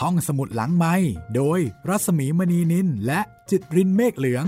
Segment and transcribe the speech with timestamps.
[0.00, 0.94] ห้องสมุดหลังไม้
[1.36, 3.20] โดยรัสมีมณีนินและ
[3.50, 4.46] จิตรินเมฆเหลือง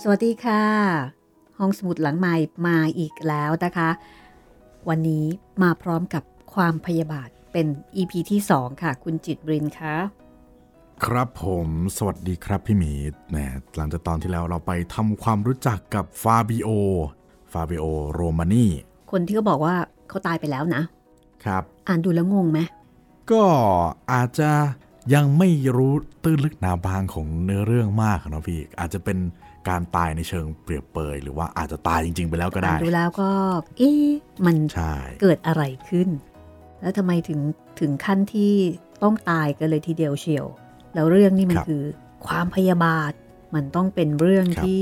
[0.00, 0.64] สวัสดีค่ะ
[1.58, 2.34] ห้องสมุดหลังไม้
[2.66, 3.90] มาอีกแล้วนะคะ
[4.88, 5.24] วันนี้
[5.62, 7.66] มาพร้อมกับความพยาบาทเป็น
[7.96, 9.96] EP ที่ 2 ค่ะ คุณจิตรินคะ
[11.04, 12.92] ครับผมสวัสดีครับพี่หมี
[13.30, 13.36] แหม
[13.76, 16.68] หลังจากตอนที่แล้วเราไปทำความรู้จักกับฟาบิโอ
[17.52, 18.66] ฟาบิโอโรมานี
[19.10, 19.74] คนที่เขาบอกว่า
[20.08, 20.82] เขาตายไปแล้วนะ
[21.44, 22.60] ครับ อ่านดูแล้วงงไหม
[23.30, 23.44] ก็
[24.12, 24.50] อาจจะ
[25.14, 25.92] ยังไม่รู้
[26.24, 29.18] ตื้นลึกหนาบางของเนื้อเรื่องมากเนาะพี่ อาจจะเป็น
[29.68, 33.30] การตายในเชิงเปรียบเปรย หรือว่าอาจจะตายจริง ๆ ไปแล้วก็อ่าได้นดูแล้วก็
[33.78, 34.06] เอ๊ะ
[34.46, 36.08] มันใช่เกิดอะไรขึ้น
[36.80, 37.40] แล้วทำไมถึง
[37.80, 38.52] ถึงขั้นที่
[39.02, 40.46] ต้องตายกันเลยทีเดียวเชียว
[40.94, 41.82] แล้วเรื่องนี้มันคือ
[42.26, 43.12] ความพยาบาท
[43.54, 44.80] มันต้องเป็นเรื่องที่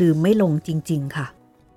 [0.00, 1.26] ลืมไม่ลงจริง ๆ ค่ะ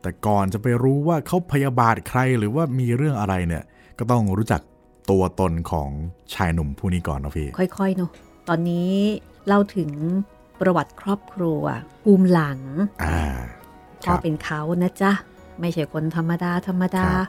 [0.02, 3.64] แต่ก่อนจะไปรู้ว่าเขาพยาบาทใครหรือว่ามีเรื่องอะไรเนี่ย
[3.99, 4.61] ก็ต้องรู้จัก
[5.09, 5.89] ตัวตนของ
[6.33, 8.11] ชายหนุ่มผู้นี้ก่อนเนาะพี่ ค่อยๆเนาะ
[8.47, 8.91] ตอนนี้
[9.47, 9.92] เล่าถึง
[10.61, 11.61] ประวัติครอบครัว
[12.03, 12.59] ภูมิหลัง
[13.03, 13.19] อ่า
[14.02, 15.11] พ่อเป็นเขานะจ๊ะ
[15.59, 17.25] ไม่ใช่คนธรรมดา ธรรมดาครับ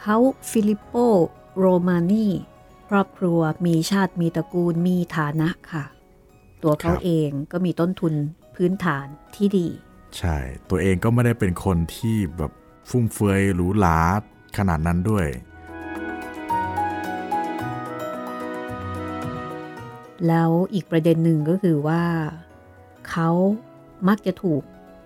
[0.00, 0.16] เขา
[0.50, 0.94] ฟิลิปโป
[1.58, 2.26] โรมานี
[2.88, 5.84] ครอบครัวมีชาติมีตระกูลมีฐานะค่ะ
[6.62, 8.14] ตัวเขาเองก็มีต้นทุน
[8.56, 9.06] พื้นฐาน
[9.36, 9.66] ที่ดี
[10.18, 10.36] ใช่
[10.70, 12.52] ตัวเองก็ไม่ได้เป็นคนที่แบบ
[12.88, 13.98] ฟุ่มเฟือยหรูหรา
[14.58, 15.26] ขนาดนั้นด้วย
[20.26, 22.02] แล้วอีกประเด็นหนึ่งก็คือว่า
[23.10, 23.28] เขา
[24.08, 24.62] มักจะถูก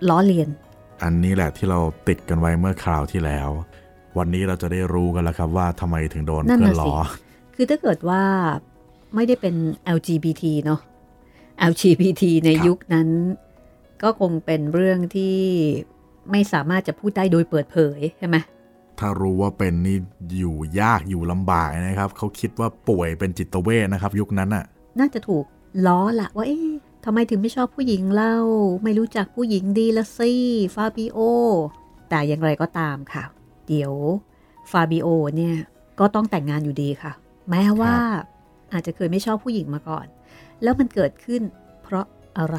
[0.09, 0.48] ล้อเลียน
[1.03, 3.50] อันนี้แหละที่เราติดกันไว้เมื่อคราวที่แล้ว
[4.19, 6.97] วันนี้เราจะได้รู้กันแล้วครับว่าทำไมถึงโดนนั่นเพื่อน่ะนสิล้อ
[7.55, 8.22] คือถ้าเกิดว่า
[9.14, 9.55] ไม่ได้เป็น
[9.97, 10.81] LGBT เนาะ
[11.70, 13.08] LGBT ในครับยุคนั้น
[14.03, 15.36] ก็คงเป็นเรื่องที่
[16.31, 18.36] ไม่สามารถจะพูดได้โดยเปิดเผยใช่ไหม
[18.99, 19.99] ถ้ารู้ว่าเป็นนี่
[20.38, 24.65] อยู่ยากอยู่ลำบากนะครับ เขาคิดว่าป่วยเป็นจิตเวชนะครับ ยุคนั้นอะ
[24.99, 25.44] น่าจะถูก
[25.87, 26.69] ล้อละว่าเอ๊ะ
[27.04, 28.37] ทำไมถึงไม่ชอบผู้หญิงเล่า
[28.84, 30.32] ไม่รู้จักผู้หญิงดีละสิ
[30.75, 31.19] ฟาบิโอ
[32.09, 33.25] แต่อย่างไรก็ตามค่ะ
[33.69, 33.93] เดี๋ยว
[34.71, 35.56] ฟาบิโอเนี่ย
[36.00, 37.12] ก็ต้องแต่งงานอยู่ดีค่ะ
[37.50, 37.94] แม้ว่า
[38.72, 40.06] อาจจะเคยไม่ชอบผู้หญิงมาก่อน
[40.62, 41.43] แล้วมันเกิดขึ้น
[41.83, 42.06] เพราะ
[42.39, 42.59] อะไร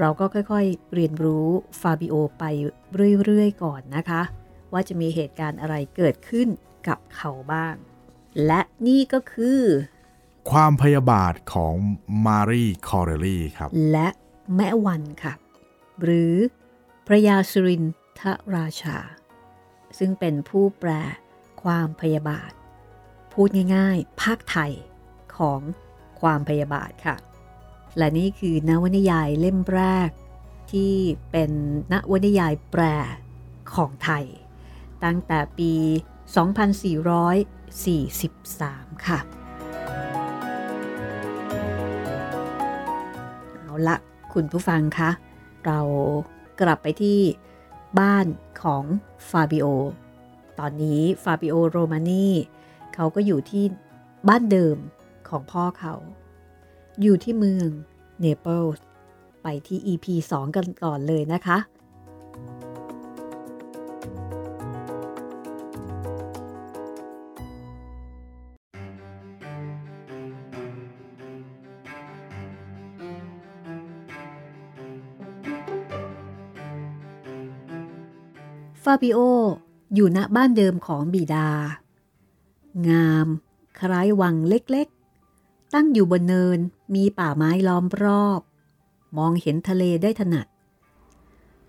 [0.00, 1.46] เราก็ค่อยๆ เรียนรู้
[1.80, 2.44] ฟาบิโอไป
[3.24, 4.22] เรื่อยๆ ก่อนนะคะ
[4.72, 6.48] ว่าจะมีเหตุการณ์อะไรเกิดขึ้น
[6.88, 7.74] กับเขาบ้าง
[8.46, 9.60] และนี่ก็คือ
[10.50, 11.74] ความพยาบาทของ
[12.26, 14.08] มารีคอเรลลี่ครับ และ
[14.56, 15.34] แม่วันค่ะ
[16.02, 16.34] หรือ
[17.06, 17.84] พระยาสุริน
[18.20, 18.22] ท
[18.54, 18.98] ราชา
[19.98, 20.90] ซึ่งเป็นผู้แปล
[21.62, 22.52] ความพยาบาท
[23.32, 24.72] พูดง่ายๆ ภาคไทย
[25.36, 25.60] ของ
[26.20, 27.16] ความพยาบาทค่ะ
[27.96, 30.10] และนี่คือนวนิยายเล่มแรก
[30.72, 30.94] ที่
[31.30, 31.50] เป็น
[31.92, 32.82] นวนิยายแปล
[33.74, 34.24] ของไทย
[35.04, 35.72] ตั้งแต่ปี
[37.84, 39.18] 2443 ค่ะ
[43.60, 43.96] เอาละ
[44.32, 45.10] คุณผู้ฟังคะ
[45.66, 45.80] เรา
[46.60, 47.20] กลับไปที่
[48.00, 48.26] บ้าน
[48.62, 48.84] ของ
[49.30, 49.66] ฟาบิโอ
[50.58, 52.26] ตอนนี้ฟาบิโอโรมานี
[52.94, 53.64] เขาก็อยู่ที่
[54.28, 54.76] บ้านเดิม
[55.28, 55.94] ของพ่อเขา
[57.00, 57.68] อยู่ที่เมือง
[58.20, 58.84] เนเปิลส์
[59.42, 61.58] ไปที่ EP 2 กันก่อนเลยนะคะ
[78.82, 79.18] ฟาบิโอ
[79.94, 81.48] อยู่ณบ้านเดิมของบิดา
[82.88, 83.26] งาม
[83.78, 84.88] คล้ายวังเล็ก
[85.74, 86.58] ตั้งอยู่บนเนิน
[86.94, 88.40] มีป่าไม้ล้อมรอบ
[89.16, 90.46] มองเห็นทะเลได้ถนัด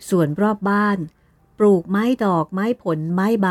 [0.10, 0.98] ส่วนรอบบ้าน
[1.58, 3.48] ปลูกไม้ดอกไม้ผลไม้ใบ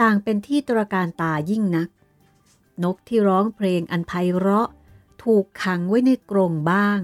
[0.00, 1.88] ต่างเป็นที่ตระการตายิ่งนัก
[2.84, 4.68] นกที่ร้องเพลงอันไพเราะ
[5.22, 7.00] ถูกขังไว้ในกรงบ้าง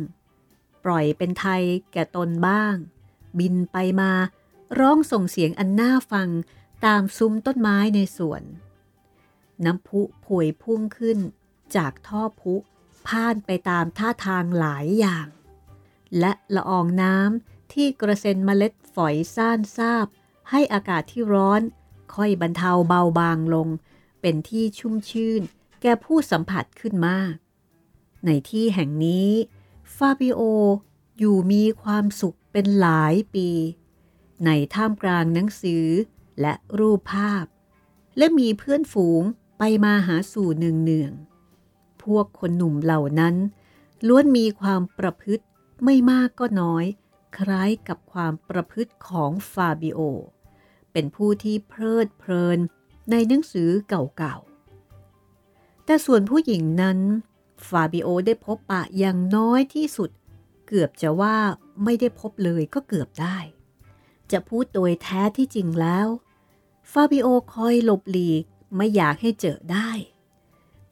[0.85, 1.63] ปล่อยเป็นไทย
[1.93, 2.75] แก่ตนบ้าง
[3.39, 4.13] บินไปมา
[4.79, 6.29] ร้องส่งเสียงอันน่าฟัง
[6.85, 8.43] ตามซุ้มต้นไม้ในสวน
[9.65, 11.19] น้ำพุผวยพุ่งขึ้น
[11.77, 12.55] จากท่อพุ
[13.09, 15.27] พ่านไปตามท่าทางหลายอย่าง
[16.19, 20.07] และละอองน้ำที่กระเซ็นเมล็ดฝอยซ่านซาบ
[20.51, 21.63] ให้อากาศที่ร้อน
[22.15, 23.69] ค่อยบรรเทาเบาบางลง
[24.21, 25.43] เป็นที่ชุ่มชื่น
[25.83, 27.35] แก่ผู้สัมผัสขึ้นมาก
[28.27, 29.31] ในที่แห่งนี้
[29.97, 30.41] ฟาบิโอ
[31.19, 33.49] อยู่มีความสุขเป็นหลายปี
[34.45, 35.87] ในท่ามกลางหนังสือ
[36.41, 37.45] และรูปภาพ
[38.19, 39.23] และมีเพื่อนฝูง
[39.59, 41.32] ไปมาหาสู่เนืองๆ
[42.05, 43.35] พวกคนหนุ่มเหล่านั้น
[44.07, 45.45] ล้วนมีความประพฤติ
[45.85, 46.85] ไม่มากก็น้อย
[47.39, 50.01] คล้ายกับความประพฤติของฟาบิโอ
[50.93, 52.59] เป็นผู้ที่เพลิดเพลิน
[53.11, 56.99] ในหนังสือเก่าๆ แต่ส่วนผู้หญิงนั้น
[57.69, 60.11] ฟาบิโอได้พบปะอย่างน้อยที่สุด
[60.67, 61.37] เกือบจะว่า
[61.85, 63.39] ไม่ได้พบเลยก็เกือบได้
[64.33, 66.09] จะพูดโดยแท้ที่จริงแล้ว
[66.93, 68.45] ฟาบิโอคอยหลบหลีก
[68.77, 69.91] ไม่อยากให้เจอได้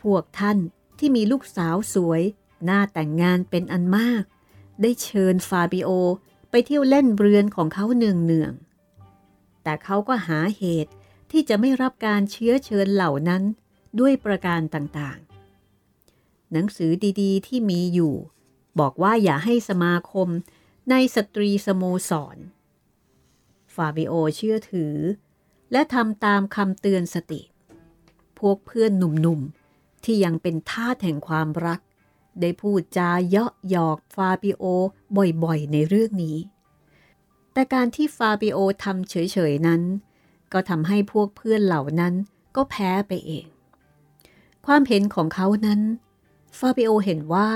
[0.02, 0.58] พวกท่าน
[1.00, 2.23] ที่มีลูกสาวสวย
[2.64, 4.25] หน้าแต่งงานเป็นอันมาก
[4.82, 5.91] ได้เชิญฟาบิโอ
[6.50, 8.52] ไปเที่ยวเล่นเรือนของเขาเนืองเนือง
[9.62, 10.93] แต่เขาก็หาเหตุ
[11.31, 13.43] ที่จะไม่รับการเชื้อเชิญเหล่านั้น
[14.00, 18.14] ด้วยประการต่างๆ หนังสือดีๆ ที่มีอยู่
[18.81, 20.29] บอกว่าอย่าให้สมาคม
[20.91, 22.37] ในสตรีสโมสร
[23.75, 24.97] ฟาบิโอเชื่อถือ
[25.73, 27.43] และทำตามคำเตือนสติ
[28.38, 29.59] พวกเพื่อนหนุ่มๆ
[30.05, 31.81] ที่ยังเป็นทาสแห่งความรัก
[32.41, 34.64] ได้พูดจาเยาะหยอกฟาบิโอ
[35.44, 36.38] บ่อยๆ ในเรื่องนี้
[37.52, 39.14] แต่การที่ฟาบิโอทำเฉ
[39.50, 39.82] ยๆนั้น
[40.52, 42.14] ก็ทำให้พวกเพื่อนเหล่านั้น
[42.56, 43.47] ก็แพ้ไปเอง
[44.67, 45.81] ความเห็นของเขานั้น
[46.58, 47.50] ฟาบิโอเห็นว่า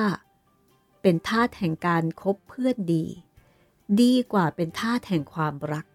[1.02, 3.05] เป็นท่าแห่งการคบเพื่อนดี
[4.00, 5.87] ดีกว่าเป็นท่าแห่งความรัก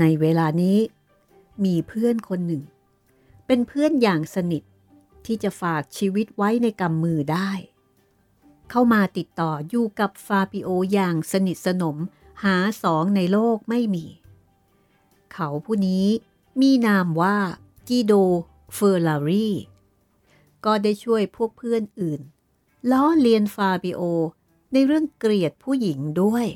[0.00, 0.78] ในเวลานี้
[1.64, 2.62] มีเพื่อนคนหนึ่ง
[3.46, 4.62] เป็นเพื่อนอย่างสนิท
[5.26, 7.50] ที่จะฝากชีวิตไว้ในกำมือได้
[8.70, 11.96] เข้ามาติดต่ออยู่กับฟาบิโออย่างสนิทสนม
[12.44, 14.04] หาสองในโลกไม่มี
[15.32, 16.06] เขาผู้นี้
[16.60, 17.36] มีนามว่า
[17.88, 18.12] กิโด
[18.74, 19.50] เฟอร์ลารี
[20.64, 22.20] ก็ได้ช่วยพวกเพื่อนอื่น
[22.90, 24.00] ล้อเลียนฟาบิโอ
[24.72, 26.46] ในเรื่องเกลียดผู้หญิงด้วย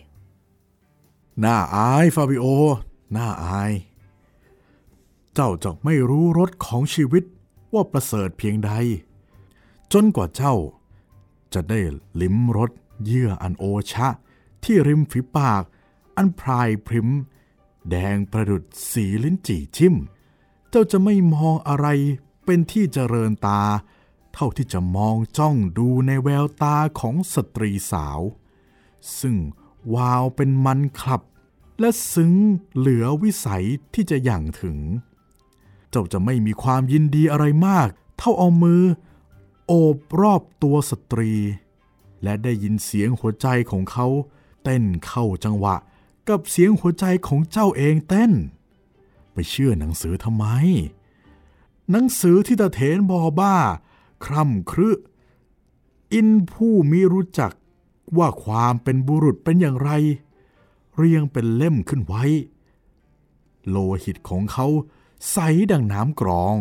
[1.45, 2.45] น่าอายฟาบิโอ
[3.17, 3.73] น่าอาย
[5.35, 7.25] เจ้าจะไม่รู้รสของชีวิต
[7.75, 8.73] ว่าประเสริฐเพียงใด
[9.93, 10.55] จนกว่าเจ้า
[11.55, 11.81] จะได้
[12.21, 12.71] ลิ้มรส
[13.05, 14.09] เยื่ออันโอชะ
[14.65, 15.63] ที่ริมฝีปาก
[16.17, 17.09] อันพรายพริม
[17.91, 19.95] แดงประดุดสีลิ้นจี่ชิม
[20.71, 21.87] เจ้าจะไม่มองอะไร
[22.45, 23.63] เป็นที่เจริญตา
[24.35, 28.21] เท่าที่จะมองจ้องดูในแววตาของสตรีสาว
[29.19, 29.37] ซึ่ง
[29.95, 31.23] วาวเป็นมันคลับ
[31.81, 32.33] และซึ้ง
[32.77, 34.79] เหลือวิสัยที่จะอย่างถึง
[35.91, 37.89] เจ้าจะไม่มีความยินดีอะไรมาก
[38.19, 38.83] เท่าเอามือ
[39.67, 41.33] โอบรอบตัวสตรี
[42.23, 44.07] และได้ยินเสียงหัวใจของเขา
[44.63, 45.77] เต้นเข้าจังหวะ
[46.29, 48.33] กับเสียงหัวใจของเจ้าเองเต้น
[49.33, 50.47] ไปเชื่อหนังสือทำไม
[51.91, 53.57] หนังสือที่ตาเถนบอบ้า
[54.25, 54.91] คร่ำครึ
[56.13, 57.53] อินผู้มีรู้จัก
[58.19, 59.91] ว่าความเป็นบุรุษเป็นอย่างไร
[60.97, 62.25] เรียงเป็นเล่มขึ้นไว้
[63.69, 64.67] โลหิตของเขา
[65.31, 65.37] ใส
[65.71, 66.57] ดังน้ำกรอง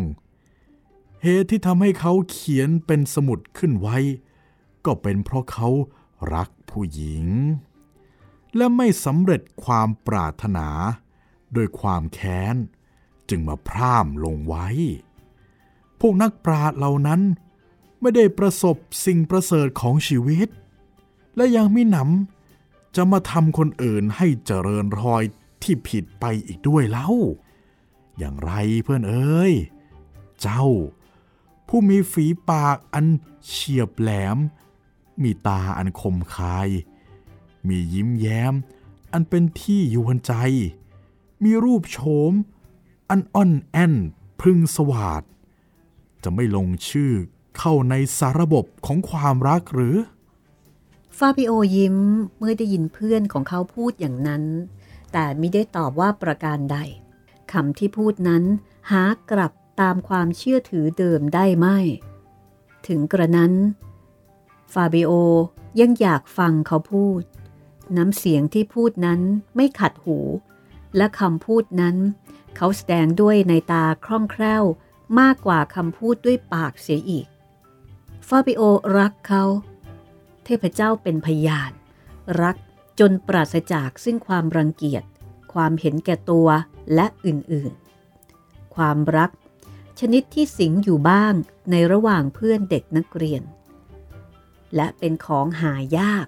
[1.22, 3.98] เหตุที่ทำให้เขาเขียนเป็นสมุดขึ้นไว้
[4.84, 5.68] ก็เป็นเพราะเขา
[6.34, 7.26] รักผู้หญิง
[8.56, 10.68] และไม่สำเร็จความปรารถนา
[11.52, 12.56] โดยความแค้น
[13.28, 14.66] จึงมาพร่ามลงไว้
[16.00, 17.20] พวกนักปราชญ์เหล่านั้น
[18.00, 20.48] ไม่ได้ประสบสิ่งประเสริฐของชีวิต
[21.36, 25.22] และยังไม่หนำจะมาทำคนอื่นให้เจริญรอย
[25.62, 27.08] ที่ผิดไปอีกด้วยเล่า
[28.20, 28.52] อย่างไร
[28.84, 29.54] เพื่อนเอ้ย
[30.40, 30.64] เจ้า
[31.68, 33.06] ผู้มีฝีปากอัน
[33.46, 34.38] เฉียบแหลม
[35.22, 36.68] มีตาอันคมคาย
[37.68, 38.54] มียิ้มแย้ม
[39.12, 40.32] อันเป็นที่ยวนใจ
[41.44, 41.98] มีรูปโฉ
[42.30, 42.32] ม
[43.10, 43.94] อันอ่อนแอน
[44.40, 45.22] พึงสวาด
[46.22, 47.12] จะไม่ลงชื่อ
[47.58, 49.96] เข้าในสารบบของความรักหรือ
[51.18, 51.96] ฟาบิโอยิ้ม
[52.38, 54.44] เมื่อได้ยินเพื่อนของเขาพูดอย่างนั้น
[55.12, 56.78] แต่ไม่ได้ตอบว่าประการใด
[57.52, 58.44] คำที่พูดนั้น
[58.90, 61.66] หากลับตามความเชื่อถือเดิมได้ไหม
[62.86, 63.52] ถึงกระนั้น
[64.72, 65.12] ฟาบิโอ
[65.80, 67.22] ยังอยากฟังเขาพูด
[67.96, 69.20] น้ำเสียงที่พูดนั้น
[69.56, 70.18] ไม่ขัดหู
[70.96, 71.96] และคำพูดนั้น
[72.56, 74.64] เขาแสดงด้วยในตาคล่องแคล่ว
[75.20, 77.26] มากกว่าคำพูดด้วยปากเสียอีก
[78.28, 78.62] ฟาบิโอ
[78.98, 79.44] รักเขา
[80.44, 81.72] เทพเจ้าเป็นพยาน
[82.42, 82.56] รัก
[83.00, 85.04] จนปราศจากซึ่งความรังเกียจ
[85.52, 86.48] ความเห็นแก่ตัว
[86.94, 89.30] และอื่นๆ ความรัก
[90.00, 91.34] ชนิดที่สิงอยู่บ้าง
[91.70, 93.42] ในระหว่างเพื่อนเด็กนักเรียน
[94.76, 96.26] และเป็นของหายาก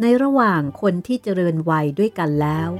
[0.00, 2.70] ในระหว่างคนที่เจริญวัยด้วยกันแล้ว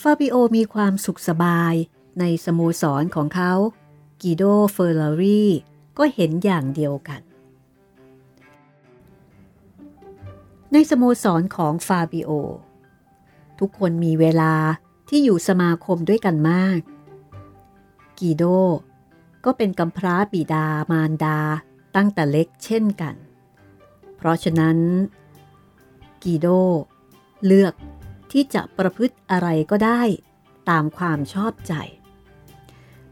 [0.00, 1.74] ฟาบิโอมีความสุขสบาย
[2.20, 3.52] ในสโมสรของเขา
[4.22, 5.44] กิโดเฟอร์ลารี
[6.02, 7.20] ก็เห็นอย่างเดียวกัน
[10.72, 12.30] ในสโมสรของฟาบิโอ
[13.58, 14.54] ทุกคนมีเวลา
[15.08, 16.80] ที่อยู่สมาคมด้วยกันมาก
[18.18, 18.44] กีโด
[19.44, 21.38] ก็เป็นกำพร้าบิดามารดา
[21.96, 23.14] ตั้งแต่เล็กเช่นกัน
[24.16, 24.78] เพราะฉะนั้น
[26.22, 26.46] กีโด
[27.46, 27.74] เลือก
[28.32, 30.02] ที่จะประพฤติอะไรก็ได้
[30.70, 31.74] ตามความชอบใจ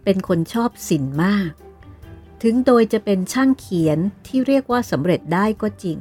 [0.04, 1.52] เป็นคนชอบศิลป์มาก
[2.42, 5.99] ถึงโดยจะเป็นช่างเขียนที่เรียกว่าสำเร็จได้ก็จริง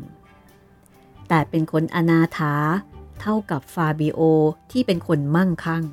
[1.27, 2.55] แต่เป็นคนอนาถา
[3.21, 4.19] เท่ากับฟาบิโอ
[4.71, 5.83] ที่เป็นคนมั่งคั่ง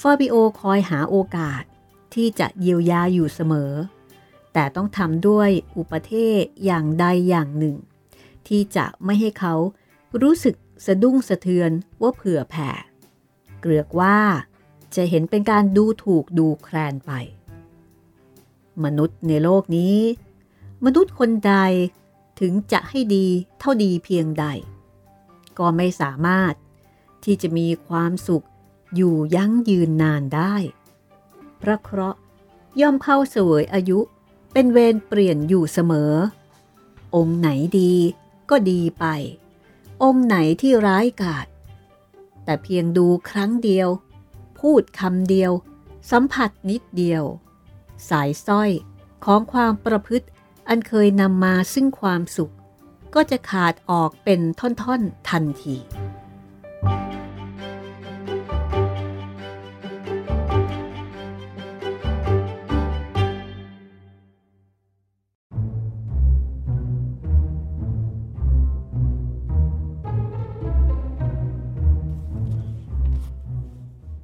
[0.00, 1.62] ฟาบิโอคอยหาโอกาส
[2.14, 3.72] ที่จะเยียวยาอยู่เสมอ
[4.52, 7.76] แต่ต้องทำด้วยอุปเทศอย่างใดอย่างหนึ่ง
[8.48, 9.54] ที่จะไม่ให้เขา
[10.22, 10.54] รู้สึก
[10.86, 11.70] สะดุ้งสะเทือน
[12.02, 12.70] ว่าเผื่อแผ่
[13.60, 14.18] เกลือกว่า
[14.96, 17.12] จะเห็นเป็นการดูถูกดูแคลนไป
[18.84, 19.98] มนุษย์ในโลกนี้
[20.84, 21.54] มนุษย์คนใด
[22.40, 23.26] ถึงจะให้ดี
[23.58, 24.44] เท่าดีเพียงใด
[25.58, 26.54] ก็ไม่สามารถ
[27.24, 28.46] ที่จะมีความสุข
[28.94, 30.54] อยู่ยั้งยืนนานได้
[31.62, 32.20] พระเคราะห์
[32.80, 33.98] ย่อมเข้าเสวยอายุ
[34.52, 36.12] เป็นเวรเปลี่ยนอยู่เสมอ
[37.16, 37.94] องค์ไหนดี
[38.50, 39.04] ก็ดีไป
[40.02, 41.46] องค์ไหนที่ร้ายกาจ
[42.44, 43.88] แต่เพียงดูครั้งเดียว
[44.58, 45.52] พูดคำเดียว
[46.10, 47.24] สัมผัสนิดเดียว
[48.08, 48.70] สายสร้อย
[49.24, 50.26] ของความประพฤติ
[50.68, 52.52] อันเคยนำมาซึ่งความสุข
[53.14, 55.76] ก็จะขาดออกเป็นท่อนๆทันที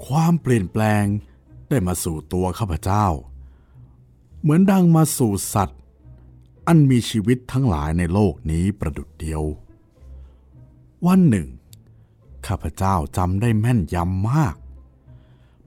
[0.07, 1.05] ความเปลี่ยนแปลง
[1.69, 3.07] ได้มาสู่ตัวข้าพเจ้า
[4.47, 5.81] เหมือนดังมาสู่สัตว์
[6.67, 9.43] อันมีชีวิตทั้งหลายในโลกนี้ประดุดเดียว
[11.07, 11.49] วันหนึ่ง
[12.47, 14.57] ข้าพเจ้าจำได้แม่นยำมาก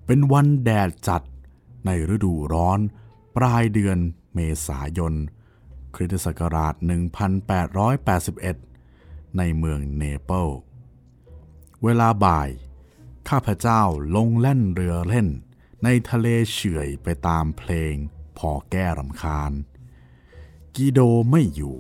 [0.06, 1.24] เป็นวันแดดจัด
[1.86, 2.80] ในฤดูร้อน
[3.36, 3.98] ปลายเดือน
[4.34, 5.14] เมษายน
[5.96, 6.74] คริสตศักราช
[8.46, 10.48] 1881 ในเมืองเนเปิล
[11.84, 12.50] เวลาบ่าย
[13.30, 13.82] ข้าพเจ้า
[14.16, 15.28] ลงเล่นเรือเล่น
[15.84, 17.96] ในทะเลเฉื่อยไปตามเพลง
[18.40, 19.52] พอแก้รำคาญ
[20.76, 21.00] กีโด
[21.32, 21.78] ไม่อยู่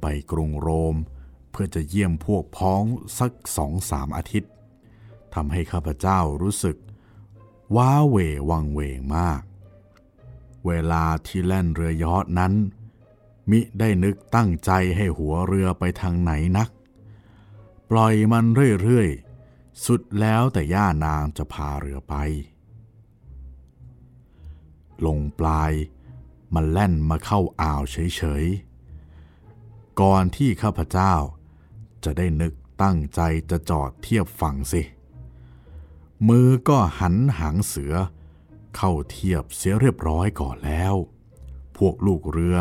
[0.00, 0.96] ไปกรุงโรม
[1.50, 2.84] เพื่อจะเยี่ยมพวกพ้อง
[3.18, 4.52] สักสองสามอาทิตย์
[5.34, 6.76] ทำให้ข้าพเจ้ารู้สึก
[7.76, 8.16] ว้าเว
[8.50, 9.42] วังเวงมาก
[10.66, 12.52] เวลาที่แล่นเรือยอทนั้น
[13.50, 16.68] มิได้นึกตั้งใจให้หัวเรือไปทางไหนนัก
[17.90, 18.44] ปล่อยมัน
[18.82, 22.14] เรื่อยๆ สุดแล้วแต่ย่านางจะพาเรือไป
[25.06, 25.72] ลงปลาย
[26.54, 31.14] มันแล่นมาเข้าอ่าวเฉยๆ ก่อนที่ข้าพเจ้า
[32.04, 34.82] จะได้นึกตั้งใจจะจอดเทียบฝั่งสิ
[36.28, 37.94] มือก็หันหางเสือ
[38.76, 40.94] เข้าเทียบเสียเรียบร้อยก่อนแล้ว
[41.76, 42.58] พวกลูกเรือ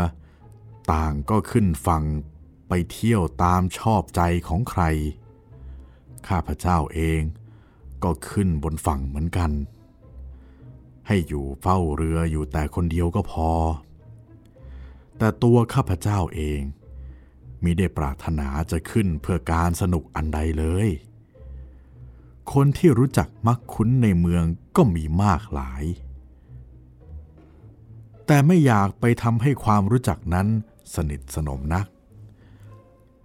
[0.93, 2.03] ต่างก็ขึ้นฝั่ง
[2.67, 4.83] ไปเที่ยวตามชอบใจของใคร
[6.27, 7.21] ข้าพเจ้าเอง
[8.03, 9.51] ก็ขึ้นบนฝั่งเหมือนกัน
[11.07, 13.49] ให้อยู่เฝ้าเรืออยู่แต่คนเดียวก็พอ
[15.17, 16.61] แต่ตัวข้าพเจ้าเอง
[17.63, 20.89] มิได้ปรารถนาจะขึ้นเพื่อการสนุกอันใดเลย
[22.53, 24.43] คนที่รู้จักมักคุ้นในเมือง
[24.75, 25.83] ก็มีมากหลาย
[28.25, 30.47] แต่ไม่อยากไปทำให้ความรู้จักนั้น
[30.95, 31.87] สนิทสนมนัก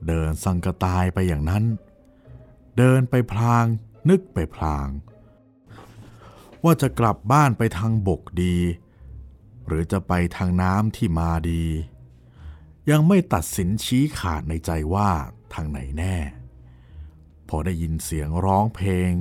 [0.07, 1.65] เดินสังกตายไปอย่างนั้น
[2.79, 3.65] เดินไปพลาง
[4.09, 4.87] นึกไปพลาง
[6.65, 8.59] ว่าจะกลับบ้านไปทางบกดี
[9.67, 11.65] หรือจะไปทางน้ำที่มาดี
[12.91, 15.11] ยังไม่ตัดสินชี้ขาดในใจว่า
[15.55, 16.17] ทางไหนแน่
[17.49, 19.13] พอได้ยินเสียงร้องเพลง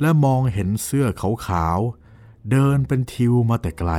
[0.00, 1.06] และมองเห็นเสื้อ
[1.48, 3.92] ขาวๆเดินเป็นทิวมาแต่ไกล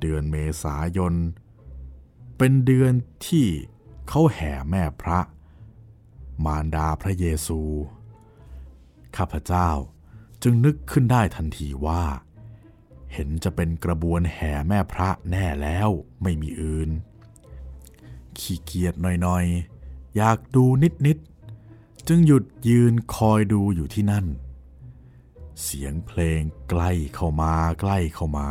[0.00, 1.14] เดือนเมษายน
[2.38, 2.92] เป็นเดือน
[3.26, 3.46] ที่
[4.08, 5.20] เขาแห่แม่พระ
[6.44, 7.60] มารดาพระเยซู
[9.16, 9.68] ข้าพเจ้า
[10.42, 12.02] จึงนึกขึ้นได้ทันทีว่า
[13.12, 15.88] เห็นจะเป็นกระบวนแห่แม่พระแน่แล้ว
[16.22, 16.90] ไม่มีอื่น
[18.38, 20.64] ขี้เกียจหน่อยๆ อยากดู
[21.06, 24.26] นิดๆ จึงหยุดยืนคอยดูอยู่ที่นั่น
[25.62, 28.48] เสียงเพลงใกล้เข้ามาใกล้เข้ามา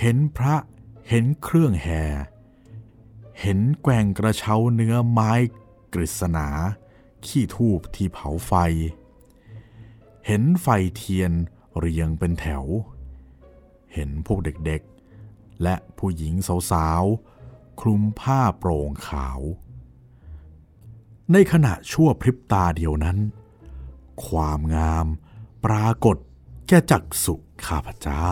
[0.00, 0.56] เห็นพระ
[1.08, 2.02] เห็นเครื่องแห่
[3.40, 5.32] เห็นแกว่งกระเช้าเนื้อไม้
[5.92, 6.48] กฤษณา
[7.26, 8.52] ขี้ทูบที่เผาไฟ
[10.26, 10.66] เห็นไฟ
[10.96, 11.32] เทียน
[11.78, 12.64] เรียงเป็นแถว
[13.94, 16.34] เห็นพวกเด็กๆ และผู้หญิง
[16.70, 19.40] สาวๆ คลุมผ้าโปร่งขาว
[21.32, 23.18] ในขณะชั่วพริบตาเดียวนั้น
[24.26, 25.06] ความงาม
[25.64, 26.16] ปรากฏ
[26.68, 27.34] แก่จักสุ
[27.66, 28.28] ข้าพเจ้า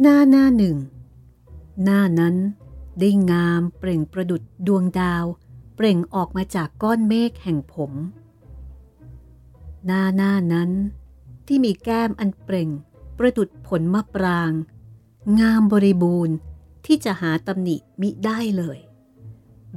[0.00, 0.76] หน้าหน้าหนึ่ง
[1.82, 2.36] หน้านั้น
[2.98, 5.24] ได้งามเปล่งประดุดดวงดาว
[5.76, 7.92] เปล่งออกมาจากก้อนเมฆแห่งผม
[9.86, 10.70] หน้าหน้านั้น
[11.46, 12.68] ที่มีแก้มอันเปล่ง
[13.18, 14.52] ประดุดผลมะปราง
[15.40, 16.36] งามบริบูรณ์
[16.86, 18.78] ที่จะหาตำหนิมิได้เลย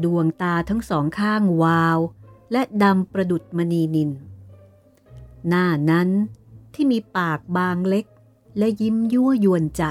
[0.03, 1.99] ดวงตาทั้งสองข้างวาว
[2.51, 4.09] และดำประดุดมณีนิน
[5.47, 6.09] หน้านั้น
[6.73, 8.05] ที่มีปากบางเล็ก
[8.57, 9.83] และยิ้มยั่วยวนใจ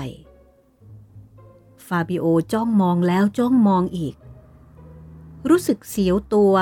[1.87, 4.15] ฟาบิโอจ้องมองแล้วจ้องมองอีก
[5.49, 6.55] รู้สึกเสียวตัว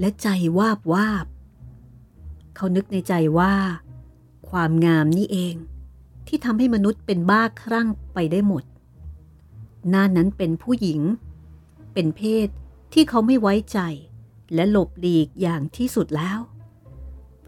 [0.00, 1.26] และใจวาบวาบ
[2.56, 3.54] เขานึกในใจว่า
[4.48, 5.54] ความงามนี่เอง
[6.26, 8.64] ที่ทำให้มนุษย์เป็นบ้าคลั่งไปได้หมด
[9.88, 11.00] หน้านั้นเป็นผู้หญิง
[11.92, 12.48] เป็นเพศ
[12.92, 13.78] ที่เขาไม่ไว้ใจ
[14.54, 16.38] และหลบหลีกอย่างที่สุดแล้ว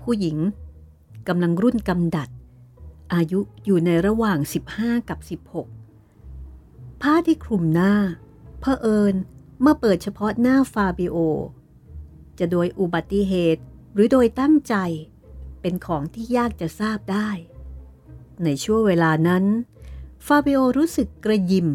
[0.00, 0.36] ผู้หญิง
[1.28, 2.28] กำลังรุ่นกำดัด
[3.14, 4.38] อายุอยู่ในระหว่าง
[4.74, 5.18] 15 กับ
[6.06, 7.92] 16 ผ้าที่คลุมหน้า
[8.60, 9.14] เผอิญ
[9.60, 11.16] เมื่อเปิดเฉพาะหน้าฟาบิโอ
[12.38, 13.62] จะโดยอุบัติเหตุ
[13.94, 14.74] หรือโดยตั้งใจ
[15.60, 17.28] เป็นของที่ยากจะทราบได้
[18.44, 19.44] ในช่วงเวลานั้น
[20.26, 21.68] ฟาบิโอรู้สึกกระยิม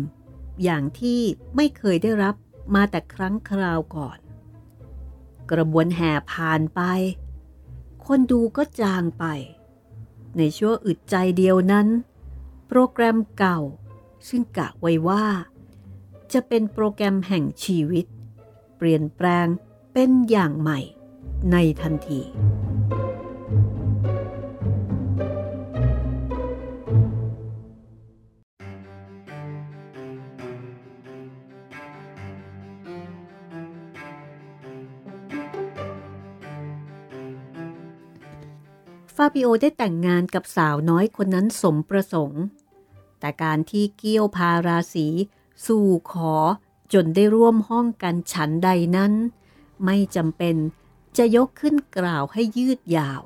[0.63, 1.21] อย่างที่
[1.55, 2.35] ไม่เคยได้รับ
[2.75, 4.19] มาแต่ครั้งคราวก่อน
[5.51, 6.81] กระบวนแห่ผ่านไป
[8.05, 9.25] คนดูก็จางไป
[10.37, 11.87] ในช่วงอึดใจเดียวนั้น
[12.67, 13.59] โปรแกรมเก่า
[14.27, 15.25] ซึ่งกะไว้ว่า
[16.33, 18.05] จะเป็นโปรแกรมแห่งชีวิต
[18.77, 19.47] เปลี่ยนแปลง
[19.93, 20.79] เป็นอย่างใหม่
[21.51, 22.21] ในทันที
[39.15, 42.43] ฟาบิโอได้แต่งงานกับสาวน้อยคนนั้นสมประสงค์
[43.19, 45.07] แต่การที่เกี้ยวพาราศี
[45.65, 46.35] สู่ขอ
[46.93, 49.13] จนได้ร่วมห้องกันฉันใดนั้น
[49.85, 50.55] ไม่จำเป็น
[51.17, 53.21] จะยกขึ้นกล่าวให้ยืดยาว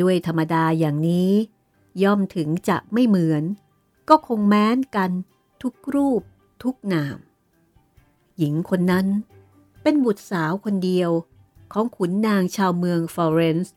[0.00, 1.32] ด้วยธรรมดาอย่างนี้
[2.02, 3.44] ย่อมถึงจะไม่เหมือน
[4.08, 5.10] ก็คงแม้นกัน
[5.62, 6.22] ทุกรูป
[6.62, 7.18] ทุกนาม
[8.38, 9.06] หญิงคนนั้น
[9.82, 11.10] เป็นบุตรสาวคนเดียว
[11.72, 13.74] ของขุนนางชาวเมืองฟลอเรนซ์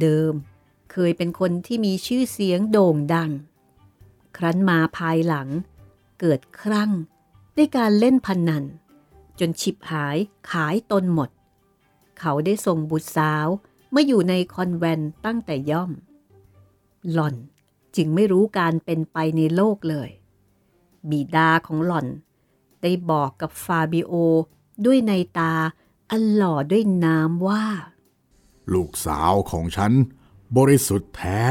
[0.00, 0.32] เดิม
[0.92, 3.30] เคยเป็นคนที่มีชื่อเสียงโด่งดัง
[4.36, 6.90] ครั้นมาภายหลังเเกิดครั่ง
[7.56, 8.64] ด้วยการเล่นพนนัน
[9.38, 10.16] จนฉิบหาย
[10.50, 11.30] ขายตนหมด
[12.18, 13.46] เขาได้ส่งบุตรสาว
[13.94, 15.90] มาอยู่ในคอนแวนต์ตั้งแต่ย่อม
[17.12, 17.34] หล่อน
[17.96, 20.10] จึงไม่รู้การเป็นไปในโลกเลย
[21.10, 22.06] บิดาของหล่อน
[22.82, 24.12] ได้บอกกับฟาบิโอ
[24.84, 25.54] ด้วยในตา
[26.10, 27.64] อันหล่อด้วยน้ำว่า
[28.72, 29.92] ลูกสาวของฉัน
[30.56, 31.42] บริสุทธิ์แท้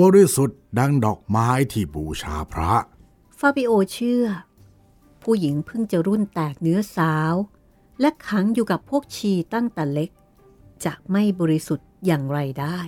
[0.00, 2.74] บริสุทธิ์ดังดอกไม้ที่บูชาพระ
[3.42, 4.24] ฟาบิโอเชื่อ
[5.22, 7.34] ผู้หญิงเพิ่งจะรุ่นแตกเนื้อสาว
[8.00, 10.10] และขังอยู่กับพวกชีตั้งแต่เล็ก
[10.84, 12.80] จะไม่บริสุทธิ์อย่างไรได้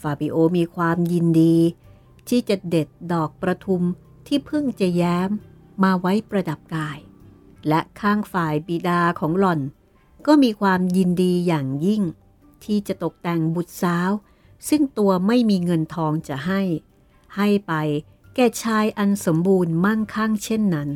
[0.00, 1.56] ฟาบิโอมีความยินดี
[2.28, 3.82] ที่จะเด็ดดอกประทุม
[4.26, 5.30] ที่เพิ่งจะแย้ม
[5.82, 6.98] มาไว้ประดับกาย
[7.68, 9.60] และข้างฝ่ายบิดาของหล่อน
[10.26, 12.02] ก็มีความยินดีอย่างยิ่ง
[12.64, 14.10] ที่จะตกแต่งบุตรสาว
[14.68, 16.62] ซึ่งตัวไม่มีเงินทองจะให้
[17.36, 17.72] ให้ไป
[18.34, 20.90] แก่ชายอันสมบูรณ์มั่งคั่งเช่นนั้น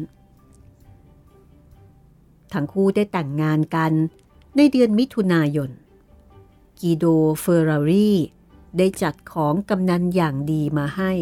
[2.52, 3.92] ทั้งคู่ได้แต่งงานกัน
[4.56, 5.70] ในเดือนมิถุนายน
[6.80, 7.04] กีโด
[7.40, 8.12] เฟอร์รารี
[8.78, 11.12] ได้จัดของกำนันอย่างดีมาให้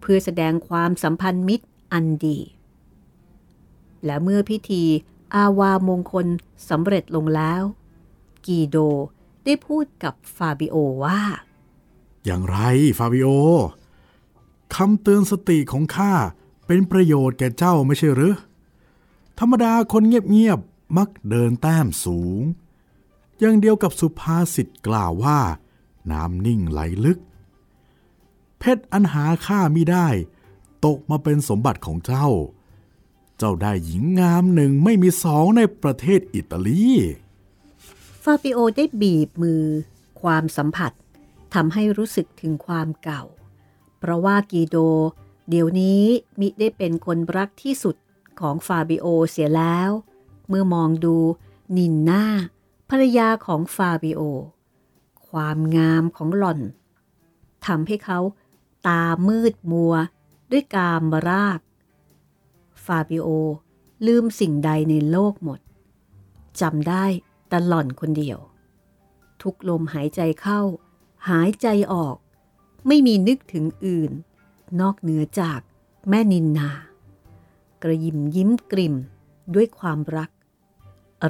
[0.00, 2.38] เพื่อแสดงความสัมพันธมิตรอันดี
[4.04, 4.84] และเมื่อพิธี
[5.34, 6.26] อาวาหมงคล
[6.68, 7.62] สำเร็จลงแล้ว
[8.46, 8.76] กีโด
[9.44, 11.20] ได้พูดกับฟาบิโอว่า
[12.24, 12.56] อย่างไร
[12.98, 13.28] ฟาบิโอ
[14.76, 16.14] คำเตือนสติของข้า
[16.66, 18.36] เป็นประโยชน์แก่เจ้าไม่ใช่หรือ
[19.38, 22.40] ธรรมดาคนเงียบๆมักเดินแต้มสูง
[23.38, 25.40] อย่างเดียวกับสุภาษิตกล่าวว่า
[26.10, 27.18] น้ำนิ่งไหลลึก
[28.58, 30.08] เพชรอันหาค่ามิได้
[30.84, 32.28] ตกมาเป็นสมบัติของเจ้า
[33.38, 36.86] เจ้าได้หญิงงามหนึ่งไม่มีสองในประเทศอิตาลี
[38.22, 39.64] ฟาบิโอได้บีบมือ
[40.22, 40.92] ความสัมผัส
[41.54, 43.24] ทำให้รู้สึกถึงความเก่า
[44.02, 44.76] เพราะว่ากีโด
[45.48, 46.02] เดี๋ยวนี้
[46.40, 47.96] มิได้เป็นคนรักที่สุด
[48.40, 49.90] ของฟาบิโอเสียแล้ว
[50.48, 51.16] เมื่อมองดู
[51.76, 52.24] นินนา
[52.90, 54.20] ภรรยาของฟาบิโอ
[55.28, 56.60] ความงามของหล่อน
[57.66, 58.18] ทำให้เขา
[58.86, 59.94] ตามืดมัว
[60.50, 61.60] ด้วยกามราก
[62.84, 63.28] ฟาบิโอ
[64.06, 65.60] ลืมสิ่งใดในโลกหมด
[66.60, 67.04] จำได้
[67.48, 68.38] แต่หล่อนคนเดียว
[69.42, 70.60] ทุกลมหายใจเข้า
[71.30, 72.16] หายใจออก
[72.86, 74.12] ไม่มีนึกถึงอื่น
[74.80, 75.60] นอกเหนือจาก
[76.08, 76.70] แม่นินนา
[77.82, 78.94] กระยิมยิ้มกริ่ม
[79.54, 80.30] ด้วยความรัก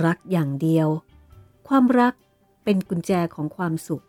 [0.05, 0.89] รักอย่างเดียว
[1.69, 2.15] ความรัก
[2.65, 4.05] เป็นกุญแจของความสุข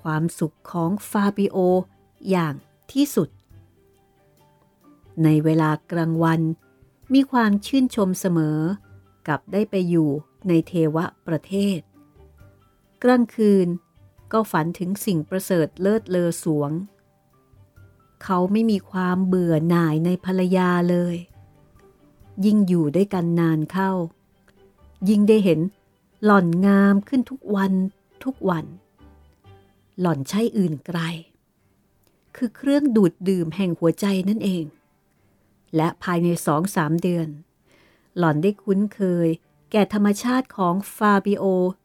[0.00, 1.56] ความสุขของฟาบิโอ
[2.30, 2.54] อย่าง
[2.92, 3.28] ที่สุด
[5.24, 6.40] ในเวลากลางวัน
[7.14, 8.58] มีความชื่นชมเสมอ
[9.28, 10.08] กับได้ไปอยู่
[10.48, 11.78] ในเทวะประเทศ
[13.02, 13.68] กลางคืน
[14.32, 16.70] ก็ฝันถึงสิ่งประเสริฐเลิศเลอสวง
[18.22, 21.16] เขาไม่มีความเบื่อหน่ายในภรรยาเลย
[22.44, 23.90] ยิ่งอยู่ด้วยกันนานเข้า
[25.08, 25.60] ยิ่งได้เห็น
[26.24, 27.72] หล่อนงามขึ้นทุกวัน
[28.24, 28.64] ทุกวัน
[30.00, 31.00] หล่อนใช่อื่นไกล
[32.36, 34.64] คือเครื่องดูดดื่มแห่งหัวใจนั่นเอง
[35.76, 37.28] และภายในสองสามเดือน
[38.18, 39.28] หล่อนได้คุ้นเคย
[39.72, 41.44] แก่ธรรมชาติของฟาบิโอ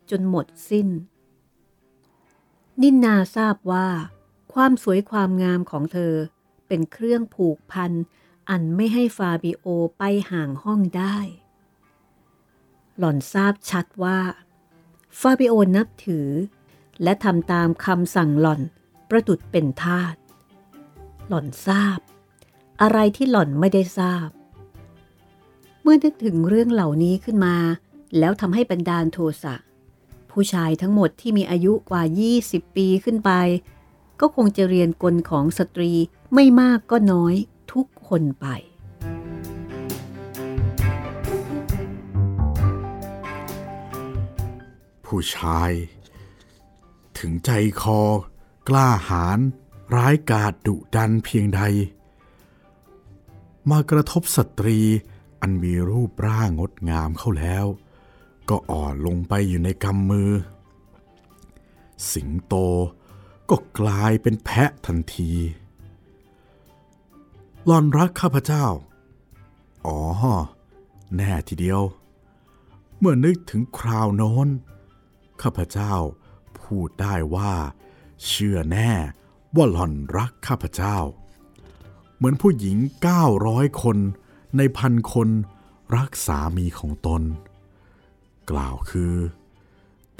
[0.10, 0.88] จนหมดสิ้น
[2.82, 3.88] นินนาทราบว่า
[4.54, 6.14] ความสวยความงามของเธอ
[6.68, 7.92] เป็นเครื่องผูกพัน
[8.50, 9.66] อันไม่ให้ฟาบิโอ
[9.98, 11.18] ไปห่างห้องได้
[12.98, 14.20] หล่อนทราบชัดว่า
[15.20, 16.30] ฟาบิโอนับถือ
[17.04, 18.62] และทำตามคำสั่งหล่อน
[19.10, 20.16] ประดุดเป็นทาส
[21.28, 22.00] หล่อนทราบ
[22.82, 24.30] อะไรที่หล่อนไม่ได้ทราบ
[25.82, 27.56] เมื่อนึกถึงเรื่องเหล่านี้ขึ้นมา
[28.20, 29.56] แล้วทำให้บรรดาลโทสะ
[30.32, 32.04] ผู้ชายทั้งหมดที่มีอายุกว่า
[32.40, 33.32] 20 ปีขึ้นไป
[34.20, 35.92] ก็คงจะเรียนกลของสตรี
[36.34, 37.36] ไม่มากก็น้อย
[37.74, 38.48] ทุกคนไป
[45.06, 45.72] ผู้ชาย
[47.18, 48.02] ถึงใจคอ
[48.70, 49.40] กล้าหาญ
[49.96, 51.62] ร้ายกาจดุดันเพียงใด
[53.70, 54.80] มากระทบสตรี
[55.42, 57.66] อันมีรูปร่างงดงามเข้าแล้ว
[58.52, 60.32] ก็อ่อนลงไปอยู่ในกำมือ
[62.12, 62.56] สิงโต
[63.50, 65.32] ก็กลายเป็นแพะทันที
[67.66, 68.66] หลอนรักข้าพเจ้า
[69.88, 70.00] อ๋อ
[71.16, 71.82] แน่ทีเดียว
[73.00, 74.48] เมื่อนึกถึงคราวโน้น
[75.42, 75.94] ข้าพเจ้า
[76.60, 77.54] พูดได้ว่า
[78.26, 78.92] เชื่อแน่
[79.56, 80.98] ว่าหล่อนรักข้าพเจ้า
[82.16, 82.78] เหมือนผู้หญิง
[83.30, 83.98] 900 คน
[84.58, 85.30] ในพันคน
[85.96, 87.24] รักสามีของตน
[88.50, 89.14] กล่าวคือ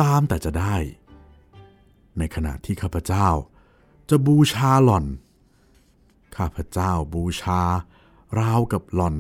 [0.02, 0.76] ตามแต่จะได้
[2.18, 3.28] ในขณะที่ข้าพเจ้า
[4.10, 5.06] จะบูชาหล่อน
[6.38, 7.62] ข้าพเจ้าบูชา
[8.40, 9.16] ราวกับหล่อน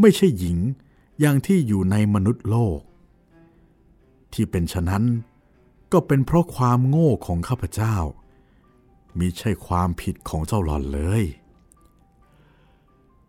[0.00, 0.58] ไม่ใช่หญิง
[1.20, 2.80] อย่างที่อยู่ในมนุษย์โลก
[4.32, 5.04] ที่เป็นฉะนั้น
[5.92, 7.96] ก็เป็นเพราะความโง่ของข้าพเจ้า
[9.18, 11.22] มิใช่ความผิดของเจ้าหล่อนเลย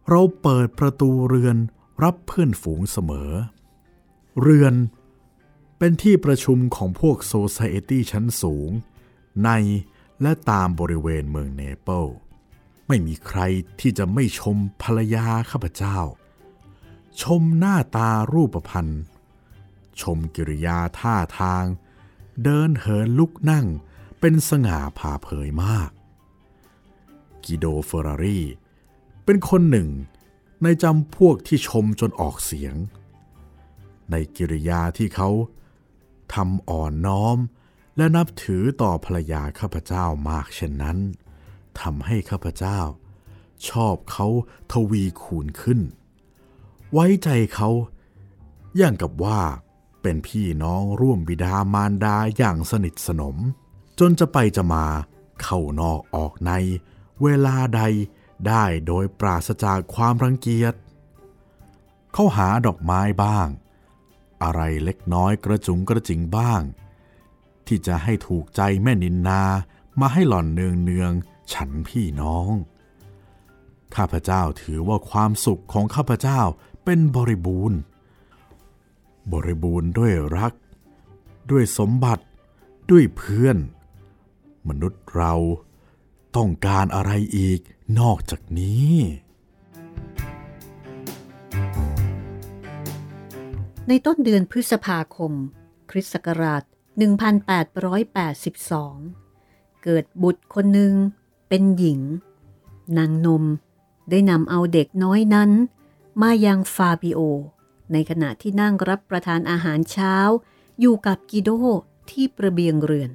[0.10, 1.58] เราเปิดประตูเรือน
[2.04, 3.32] รับเพื่อนฝูงเสมอ
[4.40, 4.76] เรือน
[5.78, 8.70] เป็นที่ประชุมของพวกโซซ i ตี้ชั้นสูง
[9.44, 9.50] ใน
[10.22, 12.06] และตามบริเวณเมืองเนเปิล
[12.88, 13.42] ไม่มีใคร
[13.80, 16.00] ที่จะไม่ชมภรรยาข้าพเจ้า
[17.22, 18.88] ชมหน้าตารูปพรรณ
[20.02, 21.64] ชมกิริยาท่าทาง
[22.44, 23.66] เดินเหินลุกนั่ง
[24.20, 25.90] เป็นสง่าผ่าเผยมาก
[27.44, 28.40] กิโดเฟอร์รารี
[29.26, 29.90] เป็นคนหนึ่ง
[30.64, 32.76] ในจำพวกที่ชมจนออกเสียง
[34.12, 35.30] ในกิริยาที่เขา
[36.34, 37.38] ทำอ่อนน้อม
[37.98, 40.98] และนับถือต่อภรรยาข้าพเจ้ามากเช่นนั้น
[41.80, 42.80] ทำให้ข้าพเจ้า
[43.70, 44.28] ชอบเขา
[44.72, 45.80] ทวีคูณขึ้น
[46.92, 47.70] ไว้ใจเขา
[48.78, 49.40] อย่างกับว่า
[50.02, 53.38] เป็นพี่น้องร่วมบิดามารดาอย่างสนิทสนม
[54.00, 54.86] จนจะไปจะมา
[55.42, 56.52] เข้านอกออกใน
[57.22, 57.82] เวลาใด
[58.48, 60.74] ได้โดยปราศจากความรังเกียจ
[62.14, 63.48] เขาหาดอกไม้บ้าง
[64.44, 66.62] อะไรเล็กน้อยกระจุงกระจิงบ้าง
[67.68, 69.44] ที่จะให้ถูกใจแม่นินนา
[70.00, 71.12] มาให้หล่อนเนืองเนือง
[71.54, 72.54] ฉันพี่น้อง
[73.96, 76.42] ข้าพเจ้าถือว่าความสุขของข้าพเจ้า
[76.84, 77.80] เป็นบริบูรณ์
[79.34, 80.54] บริบูรณ์ด้วยรัก
[81.52, 82.24] ด้วยสมบัติ
[82.92, 83.58] ด้วยเพื่อน
[84.68, 85.34] มนุษย์เรา
[86.36, 87.60] ต้องการอะไรอีก
[88.00, 88.94] นอกจากนี้
[93.88, 95.34] ในต้นเดือนพฤษภาคม
[95.90, 96.64] คริสต์ศักราช
[98.24, 100.94] 1882 เกิดบุตรคนหนึ่ง
[101.50, 102.00] เป็นหญิง
[102.98, 103.44] นางนม
[104.10, 105.52] ได้นำเอาเด็กน้อยนั้น
[106.22, 107.20] มายังฟาบิโอ
[107.92, 110.16] ในขณะที่นั่งรับประทานอาหารเช้า
[110.80, 111.50] อยู่กับกิโด
[112.12, 113.12] ที่ประเบียงเรือน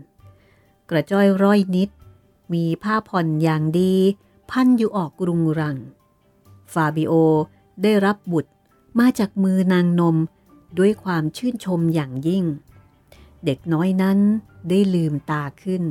[0.90, 1.90] กระจ้อยร้อยนิด
[2.52, 3.94] มีผ้าผ่อนอย่างดี
[4.50, 5.76] พันอยู่ออกกรุงรัง
[6.72, 7.12] ฟาบิโอ
[7.82, 8.52] ได้รับบุตร
[8.98, 10.16] มาจากมือนางนม
[10.78, 12.44] ด้วยความชื่นชมอย่างยิ่ง
[13.44, 14.18] เด็กน้อยนั้น
[14.68, 15.82] ได้ลืมตาขึ้น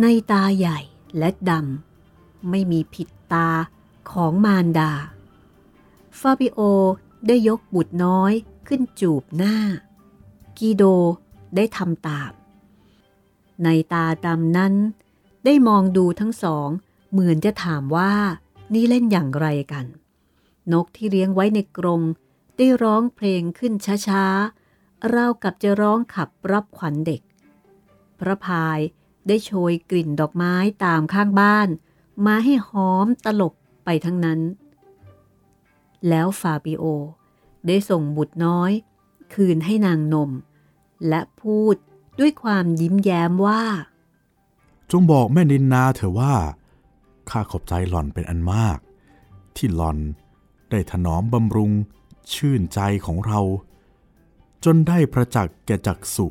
[0.00, 0.78] ในตาใหญ่
[1.18, 3.48] และดำไม่มีผิดตา
[4.10, 4.92] ของมารดา
[6.18, 6.60] ฟาบิโอ
[7.26, 8.32] ได้ยกบุตรน้อย
[8.66, 9.56] ขึ้นจูบหน้า
[10.58, 10.82] กีโด
[11.56, 12.32] ได้ทำตาม
[13.64, 14.74] ในตาดำนั้น
[15.44, 16.68] ได้มองดูทั้งสอง
[17.10, 18.12] เหมือนจะถามว่า
[18.74, 19.84] นี่เล่นอย่างไรกัน
[20.72, 22.00] นกที่เลี้ยงไว้ในกรง
[22.56, 23.72] ได้ร้องเพลงขึ้น
[24.08, 27.22] ช้าๆราวกับจะร้องขับรับขวัญเด็ก
[28.18, 28.78] พระพาย
[29.28, 31.68] ได้โชยกลิ่นดอกไม้ตามข้างบ้าน
[32.26, 34.40] มาให้หอมตลบไปทั้งนั้น
[36.08, 36.84] แล้วฟาบิโอ
[37.66, 38.72] ได้ส่งบุตรน้อย
[39.34, 40.30] คืนให้นางนม
[41.08, 41.76] และพูด
[42.18, 43.62] ด้วยความยิ้มแย้มว่า
[44.90, 46.34] จงบอกแม่นินนาเถอะว่า
[47.30, 48.78] ข้าขอบใจหล่อนเป็นอันมาก
[49.56, 49.98] ที่หล่อน
[50.70, 51.72] ได้ถนอมบำรุง
[52.34, 53.40] ชื่นใจของเรา
[54.64, 56.26] จนได้ประจักษ์แก่จักสุ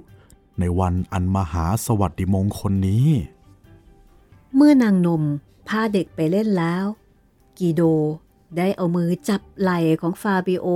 [0.60, 3.08] ในวันอันมหาสวัสดิมงคลนี้
[4.56, 5.24] เมื่อนางนม
[5.68, 6.86] พาเด็กไปเล่นแล้ว
[7.58, 7.82] กีโด
[8.58, 10.68] ได้เอามือจับไหล่ของฟาบิโอ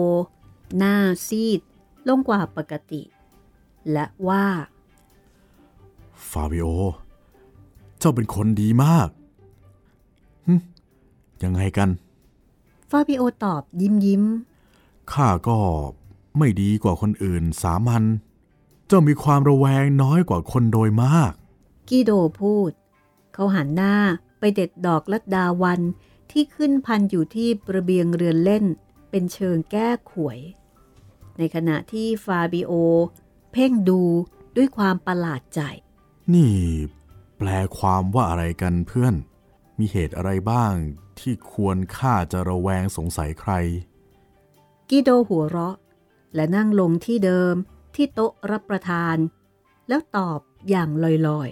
[0.77, 0.95] หน้า
[1.27, 1.59] ซีด
[2.07, 3.01] ลงกว่าปกติ
[3.91, 4.45] และว่า
[6.29, 6.67] ฟาบิโอ
[7.99, 9.09] เจ้าเป็นคนดีมาก
[10.47, 10.53] หึ
[11.43, 11.89] ยังไงกัน
[12.89, 14.23] ฟาบิโอตอบยิ้มยิ้ม
[15.13, 15.59] ข้าก็
[16.37, 18.03] ไม่ดีกว่าคนอื่นสามัญ
[18.87, 21.31] เจ้ามีความระแวงน้อยกว่าคนโดยมาก
[21.89, 22.71] กีโดพูด
[23.33, 23.95] เขาหันหน้า
[24.39, 25.81] ไปเด็ดดอกลัดดาวัน
[26.31, 28.65] ที่ขึ้นพันอยู่ที่ระเบียงเรือนเล่น
[29.09, 30.39] เป็นเชิงแก้ขวย
[31.37, 32.71] ในขณะที่ฟาบิโอ
[33.51, 34.01] เพ่งดู
[34.55, 35.61] ด้วยความประหลาดใจ
[36.33, 36.55] นี่
[37.37, 39.13] แปลความว่าอะไรกันเพื่อน
[39.79, 40.73] มีเหตุอะไรบ้าง
[41.19, 43.51] ที่ควรข้าจะระแวงสงสัยใคร
[44.89, 45.75] กิโดหัวเราะ
[46.35, 47.55] และนั่งลงที่เดิม
[47.95, 49.15] ที่โต๊ะรับประทาน
[49.87, 51.49] แล้วตอบอย่างลอย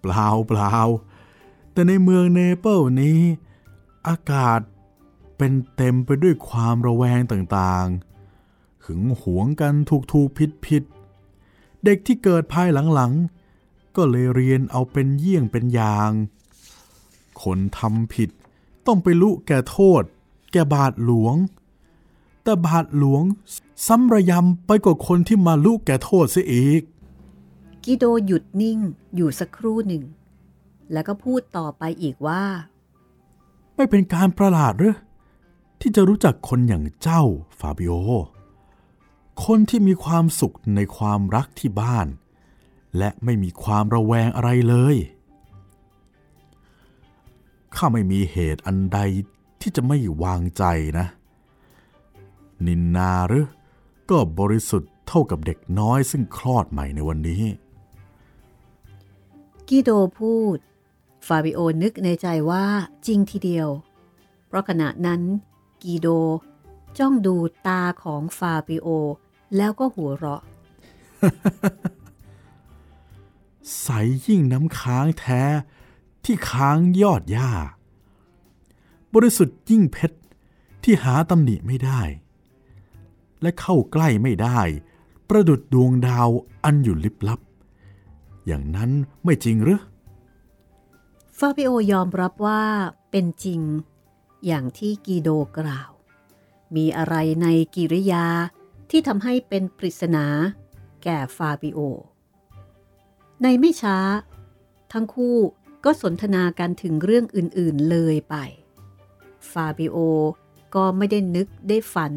[0.00, 0.74] เปล่าเปล่า
[1.72, 3.18] แต่ในเมืองเนเปิลนี้
[4.08, 4.60] อากาศ
[5.38, 10.82] เป็นเต็มไปด้วยความระแวงต่างๆ หึงหวงกันถูกถูกผิดผิด
[11.84, 16.10] เด็กที่เกิดภายหลังๆ ก็เลยเรียนเอาเป็นเยี่ยงเป็นอย่าง
[17.42, 18.30] คนทำผิด
[18.86, 20.02] ต้องไปลุแก่โทษ
[20.52, 21.36] แก่บาทหลวง
[22.42, 23.22] แต่บาทหลวง
[23.86, 28.78] ซ้ำระยำไปกว่าคนที่มาลุแก่โทษเสียอีกๆกิโดหยุดนิ่ง
[29.14, 30.02] อยู่สักครู่หนึ่ง
[30.92, 32.44] แล้วก็พูดต่อไปอีกว่า
[33.76, 34.96] ไม่เป็นการประหลาดหรือ
[35.80, 37.22] ที่จะรู้จักคนอย่างเจ้า
[37.58, 37.92] ฟาบิโอ
[39.44, 42.06] คนที่มีความสุขในความรักที่บ้าน
[42.98, 44.96] และไม่มีความระแวงอะไรเลย
[47.76, 48.98] ข้าไม่มีเหตุอันใด
[49.62, 50.64] ที่จะไม่วางใจ
[50.98, 51.06] นะ
[52.66, 53.46] นินนาหรือ
[54.10, 57.42] ก็บริสุทธิ์เท่ากับเด็กน้อยซึ่งคลอดใหม่ในวันนี้
[59.68, 60.58] กิโดพูด
[61.26, 62.64] ฟาบิโอนึกในใจว่า
[63.06, 63.68] จริงทีเดียว
[64.46, 65.20] เพราะขณะนั้น
[65.82, 66.08] กีโด
[66.98, 68.88] จ้องดูตาของฟาบิโอ
[69.56, 70.42] แล้วก็หัวเราะ
[73.80, 73.88] ใส
[74.26, 75.42] ยิ่งน้ำค้างแท้
[76.24, 77.50] ที่ค้างยอดหญ้า
[79.14, 80.18] บริสุทธิ์ยิ่งเพชร
[80.82, 82.00] ที่หาตำหนิไม่ได้
[83.42, 84.60] และเข้าใกล้ไม่ได้
[85.28, 86.28] ประดุดดวงดาว
[86.64, 87.40] อันอยู่ลิบลับ
[88.46, 88.90] อย่างนั้น
[89.24, 89.80] ไม่จริงหรือ
[91.38, 92.64] ฟาบิโอยอมรับว่า
[93.10, 93.60] เป็นจริง
[94.46, 95.90] อย่างที่กีโดกล่าว
[96.76, 98.26] มีอะไรในกิริยา
[98.90, 100.26] ที่ทำให้เป็นปริศนา
[101.02, 101.78] แก่ฟาบิโอ
[103.42, 103.98] ในไม่ช้า
[104.92, 105.36] ทั้งคู่
[105.84, 108.36] ก็สนทนากันถึงเรื่องอื่น ๆเลยไป
[109.52, 109.96] ฟาบิโอ
[110.74, 112.12] ก็ไม่ได้นึกได้ฝัน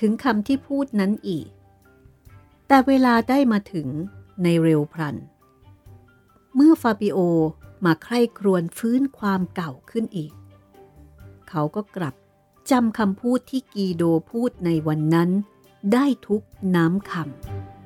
[0.00, 1.48] ถึงคำที่พูดนั้นอีก
[2.68, 3.88] แต่เวลาได้มาถึง
[4.42, 5.16] ในเร็วพลัน
[6.54, 7.18] เมื่อฟาบิโอ
[7.84, 10.32] มาใคร่ครวญฟื้นความเก่าขึ้นอีก
[11.48, 12.14] เขาก็กลับ
[12.70, 15.30] จำคำพูดที่กีโดพูดในวันนั้น
[15.92, 16.42] ได้ทุก
[16.76, 17.77] น้ำคำ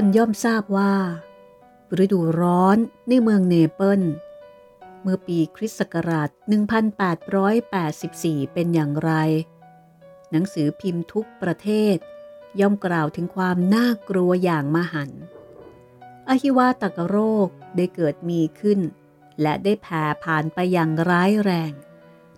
[0.00, 0.94] คนย่อมทราบว่า
[2.04, 2.76] ฤดูร้อน
[3.08, 4.02] ในเมืองเนเปิล
[5.02, 6.28] เมื่อปีคริสต์ศักราช
[7.60, 9.12] 1884 เป็นอย่างไร
[10.30, 11.96] หนังสือพิมพ์ทุกประเทศ
[12.60, 15.10] ย่อมกล่าวถึงความน่ากลัวอย่างมหัน
[16.28, 18.80] อหิวาตกโรคได้เกิดมีขึ้น
[19.42, 21.72] และได้แผ่ผ่านไปอย่างร้ายแรง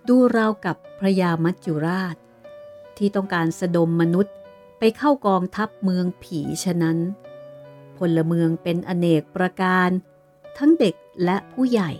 [0.07, 2.15] ดูราวกับพระยามัจจุราช
[2.97, 4.35] ที่ต้องการสะดมมนุษย์
[4.79, 6.99] ไปเข้ากองทัพเมืองผีฉะนั้น
[8.01, 9.89] ผลเมืองเป็นอเนกประการ
[10.57, 11.91] ทั้งเด็กและผู้ใหญ่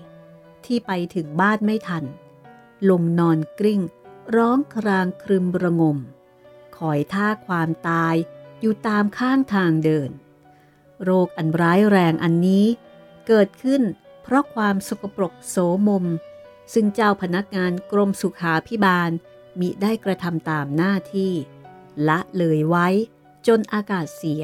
[0.66, 2.04] ที่ไปถึงบ้านไม่ทัน
[2.90, 3.82] ลงนอนกริ้ง
[4.36, 5.98] ร้องครางครึมระงม
[6.78, 8.16] คอยท่าความตาย
[8.60, 10.10] อยู่ตามข้างทางเดิน
[11.04, 12.66] โรคอันร้ายแรงอันนี้
[13.28, 13.82] เกิดขึ้น
[14.24, 16.06] เพราะความสกปรกโสมม
[16.74, 19.12] ซึ่งเจ้าพนักงานกรมสุขาพิบาล
[19.60, 21.32] มิได้กระทำตามหน้าที่
[22.08, 22.88] ละเลยไว้
[23.48, 24.44] จนอากาศเสีย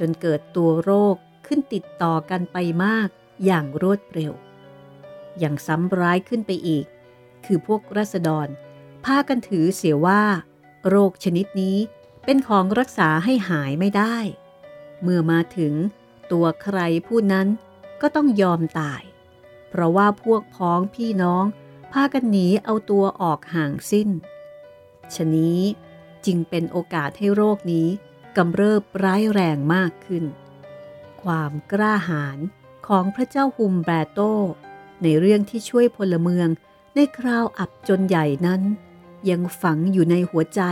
[0.00, 3.08] จนเกิดตัวโรคขึ้นติดต่อกันไปมาก
[3.44, 4.32] อย่างรวดเร็ว
[5.38, 6.86] อย่างซ้ำร้ายขึ้นไปอีก
[7.44, 8.48] คือพวกรัษฎร
[9.04, 10.22] พากันถือเสียว่า
[10.88, 11.78] โรคชนิดนี้
[12.24, 14.16] เป็นของรักษาให้หายไม่ได้
[15.02, 15.74] เมื่อมาถึง
[16.32, 17.48] ตัวใครผู้นั้น
[18.00, 19.02] ก็ต้องยอมตาย
[19.68, 21.44] เพราะว่าพวกพ้องพี่น้อง
[21.92, 24.08] พากันหนีเอาตัวออกห่างสิ้น
[25.14, 25.60] ชนี้
[26.26, 27.88] จึงเป็นโอกาสให้โรคนี้
[28.36, 30.24] กำเริบร้ายแรงมากขึ้น
[31.22, 32.38] ความกล้าหาญ
[32.86, 34.20] ของพระเจ้าฮุมแบรโต
[35.02, 36.48] ในเรื่องที่ช่วยพลเมือง
[36.94, 38.62] ในคราวอับจนใหญ่นั้น
[39.30, 40.62] ยังฝังอยู่ในหัวใจ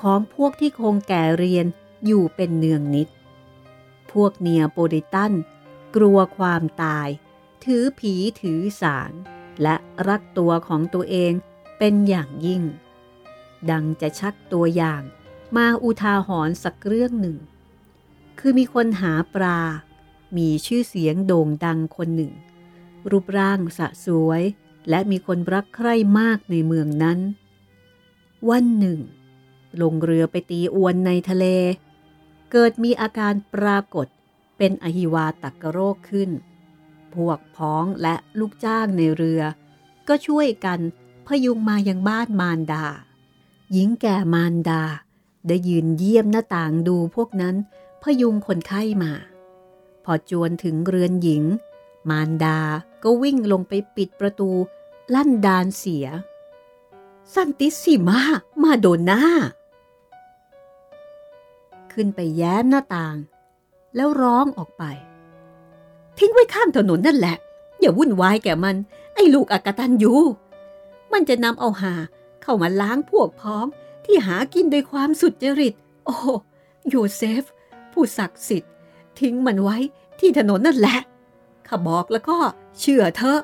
[0.00, 1.66] ของพวกที่คงแก่เรียน
[2.06, 3.08] อยู่เป็นเนืองนิด
[4.12, 5.32] พวกเนียโปริตัน
[5.96, 7.08] กลัวความตาย
[7.64, 9.12] ถือผีถือสาร
[9.62, 9.76] และ
[10.08, 11.32] รักตัวของตัวเอง
[11.78, 12.62] เป็นอย่างยิ่ง
[13.70, 15.02] ดังจะชักตัวอย่าง
[15.56, 17.36] มาอุทาหรณ์สักเรื่องหนึ่ง
[18.38, 19.60] คือมีคนหาปลา
[20.36, 22.32] มีชื่อเสียงโด่งดังคนหนึ่ง
[23.10, 24.42] รูปร่างสะสวย
[24.90, 27.18] และมีคนรักใคร่มากในเมืองนั้น
[28.48, 29.00] วันหนึ่ง
[29.82, 31.46] ลงเรือไปตีอวนในทะเล
[32.52, 34.06] เกิดมีอาการปรากฏ
[34.58, 36.30] เป็นอหิวาตักโรคขึ้น
[37.14, 39.42] พวกพ้องและลูกจ้างในเรือ
[40.08, 40.80] ก็ช่วยกัน
[41.26, 42.84] พยุงมายังบ้านมารดา
[43.72, 44.82] หญิงแก่มารดา
[45.48, 47.54] ได้ยืนเยี่ยมหน้าต่างดูพวกนั้น
[48.02, 49.12] พยุงคนไข้มา
[50.04, 51.42] พอจวนถึงเรือนหญิง
[52.08, 52.58] มารดา
[53.02, 54.50] ก็วิ่งลงไปปิดประตู
[55.14, 56.06] ลั่นดานเสีย
[57.34, 58.20] สันติสิมา
[58.62, 59.24] มาโดนหน้า
[61.92, 63.16] ขึ้นไปแย้มหน้าต่าง
[63.96, 64.84] แล้วร้องออกไป
[66.18, 67.36] ทิ้งไว้ข้างถนนนั่นแหละ
[67.80, 68.76] อย่าวุ่นวายแก่มัน
[69.14, 70.14] ไอ้ลูกอากตันยู
[71.12, 71.94] มันจะนำเอาหา
[72.42, 73.66] เข้ามาล้างพวกพ้อง
[74.04, 76.16] ที่หากินโดยความสุดจริต โอ้
[76.88, 77.44] โยเซฟ
[77.92, 78.72] ผู้ศักดิ์สิทธิ์
[79.20, 79.76] ทิ้งมันไว้
[80.20, 80.98] ที่ถนนนั่นแหละ
[81.66, 82.38] ข้าบอกแล้วก็
[82.80, 83.40] เชื่อเถอ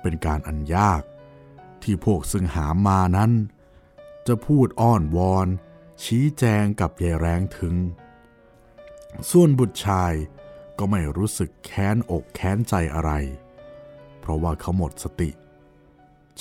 [0.00, 1.02] เป็นการอันยาก
[1.82, 3.32] ที่พวกซึ่งหามานั้น
[4.26, 5.48] จะพูดอ้อนวอน
[6.04, 7.74] ชี้แจงกับยายแรงถึง
[9.30, 10.12] ส่วนบุตรชาย
[10.78, 13.10] ก็ไม่รู้สึกแค้นอกแค้นใจอะไร
[14.20, 15.30] เพราะว่าเขาหมดสติ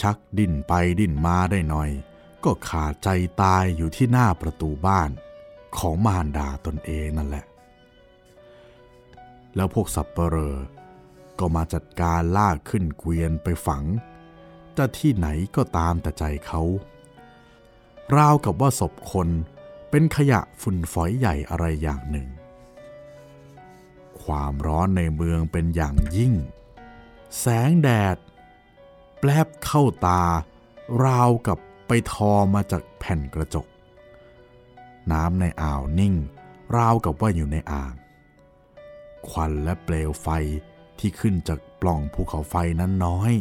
[0.01, 1.89] ชักดิ้นไปดิ้นมาได้หน่อย
[2.43, 3.09] ก็ขาดใจ
[3.41, 5.09] ตายอยู่ที่หน้าประตูบ้าน
[5.77, 7.45] ของมารดาตนเองนั่นแหละ
[9.55, 10.55] แล้วพวกสับเปลอ
[11.39, 13.83] ก็มาจัดการลากขึ้นเกวียนไปฝัง
[14.73, 16.61] แต่ที่ไหนก็ตามแต่ใจเขา
[18.15, 19.29] ราวกับว่าศพคน
[19.89, 22.27] เป็นขยะฝุ่นฝอยใหญ่อะไรอย่างหนึ่ง
[24.21, 26.33] ความร้อนในเมืองเป็นอย่างยิ่ง
[27.39, 28.17] แสงแดด
[29.19, 30.23] แปลบเข้าตา
[31.05, 33.65] ราวกับไปทอมาจากแผ่นกระจก
[35.11, 36.15] น้ำในอ่าวนิ่ง
[36.77, 37.93] ราวกับว่าอยู่ในอ่าง
[39.29, 40.27] ควันและเปลวไฟ
[40.99, 43.31] ที่ขึ้นจากปล่องภูเขาไฟนั้นน้อย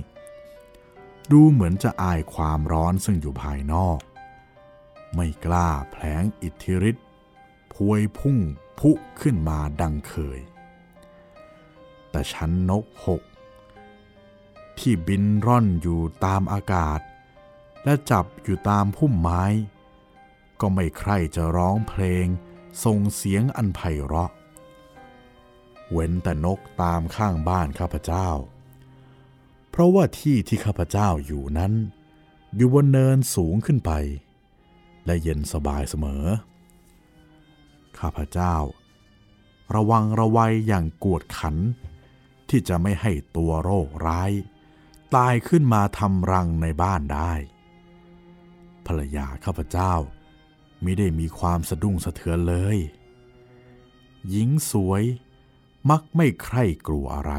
[1.32, 3.98] ดูเหมือนจะอายความร้อนซึ่งอยู่ภายนอก
[5.14, 7.06] ไม่กล้าแผลงอิทธิฤทธิ์
[7.72, 8.38] พวยพุ่ง
[8.78, 10.40] พุขึ้นมาดังเคย
[12.10, 13.22] แต่ชั้นนกหก
[14.78, 17.00] ที่บินร่อนอยู่ตามอากาศ
[17.84, 19.44] และจับอยู่ตามพุ่มไม้
[20.60, 22.26] ก็ไม่ใครจะร้องเพลง
[22.84, 24.31] ส่งเสียงอันไพเราะ
[25.92, 28.29] เว้นแต่นกตามข้างบ้านข้าพเจ้า
[29.70, 31.72] เพราะว่าที่ที่ข้าพเจ้าอยู่นั้น
[32.56, 33.92] อยู่บนเนินสูงขึ้นไป
[35.06, 36.24] และเย็นสบายเสมอ
[37.98, 38.54] ข้าพเจ้า
[39.74, 41.56] ระวังระวัยอย่างกวดขัน
[42.48, 44.31] ที่จะไม่ให้ตัวโรคร้าย
[45.15, 47.33] ตายขึ้นมาทำรังในบ้านได้
[48.87, 49.94] ภรรยาข้าพเจ้า
[50.85, 52.79] มิได้มีความสะดุ้งสะเทือนเลย
[54.29, 55.02] หญิงสวย
[55.90, 57.33] มักไม่ใคร่กลัวอะไร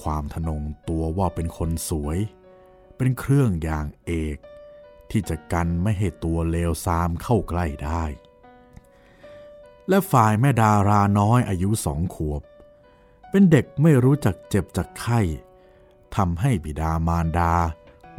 [0.00, 2.18] ความทนงตัวว่าเป็นคนสวย
[2.96, 4.36] เป็นเครื่องอย่างเอก
[5.10, 8.04] ที่จะกันไม่ให้ตัวเลวซามเข้าใกล้ได้
[9.88, 12.42] และฝ่ายแม่ดาราน้อยอายุสองขวบ
[13.30, 15.20] เป็นเด็กไม่รู้จักเจ็บจากไข้
[16.16, 17.52] ทำให้บิดามารดา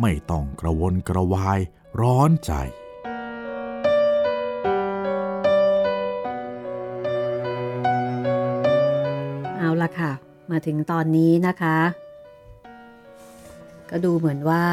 [0.02, 1.60] ไม่ต้องกระวนกระวาย
[2.02, 2.52] ร้อนใจ
[9.58, 10.12] เอาละค่ะ
[10.52, 11.78] มาถึงตอนนี้นะคะ
[13.90, 14.66] ก็ดูเหมือนว่า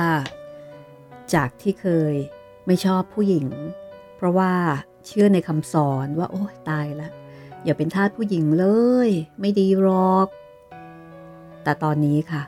[1.35, 2.15] จากที่เคย
[2.67, 3.47] ไม่ชอบผู้หญิง
[4.17, 4.53] เพราะว่า
[5.07, 7.09] เชื่อในคำสอนว่า โอ้ตายละ
[7.65, 8.67] อย่าเป็นทาสผู้หญิงเล
[9.07, 9.09] ย
[9.41, 10.29] ไม่ดีหรอก
[11.62, 12.43] แต่ตอนนี้ค่ะ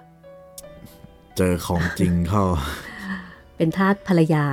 [1.37, 2.45] เจอของจริงเข้า
[3.57, 4.45] เป็นทาสภรรยา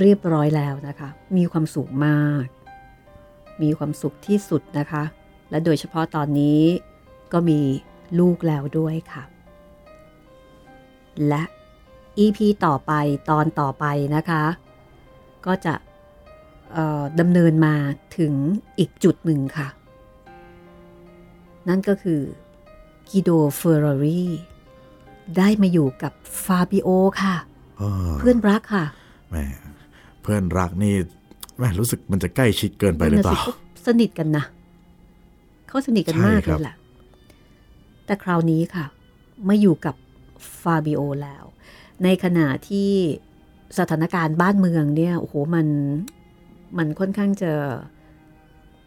[0.00, 2.44] เรียบร้อยแล้วนะคะ มีความสุขมาก
[3.62, 5.02] มีความสุขที่สุดนะคะ
[5.50, 6.60] และโดยเฉพาะตอนนี้
[7.32, 7.60] ก็มี
[8.18, 9.22] ลูกแล้วด้วยค่ะ
[11.28, 11.42] และ
[12.18, 12.92] EP ต่อไป
[13.30, 13.84] ตอนต่อไป
[14.16, 14.44] นะคะ
[15.46, 15.74] ก็จะ
[17.20, 17.74] ดำเนินมา
[18.18, 18.34] ถึง
[18.78, 19.68] อีกจุดหนึ่งค่ะ
[21.68, 22.20] นั่นก็คือ
[23.10, 24.24] กิโดเฟอร์รารี
[25.38, 26.12] ได้มาอยู่กับ
[26.44, 26.88] ฟาบิโอ
[27.22, 27.36] ค่ะ
[28.18, 28.84] เพื่อนรักค่ะ
[29.30, 29.44] แม่
[30.22, 30.94] เพื่อนรักนี่
[31.58, 33.40] แม่รู้สึกมันจะใกล้ชิดเกินไปหรือเปล่า
[33.86, 34.44] สนิทกันนะ
[35.68, 36.76] เขาสนิทกันมากเลยแหละ
[38.06, 38.84] แต่คราวนี้ค่ะ
[39.48, 39.94] มาอยู่กับ
[40.62, 41.44] ฟาบิโอแล้ว
[42.04, 42.90] ในขณะที่
[43.78, 45.66] สถานการณ์บ้านเมืองเนี่ยโอ้โหมัน
[46.78, 47.52] มันค่อนข้างจะ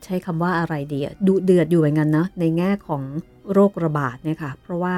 [0.03, 3.03] ใช้คำว่าอะไรดีอะดุเดือดอยู่เหมือนกันนะในแง่ของ
[3.53, 4.95] โรคระบาดเนี่ยค่ะ เพราะว่า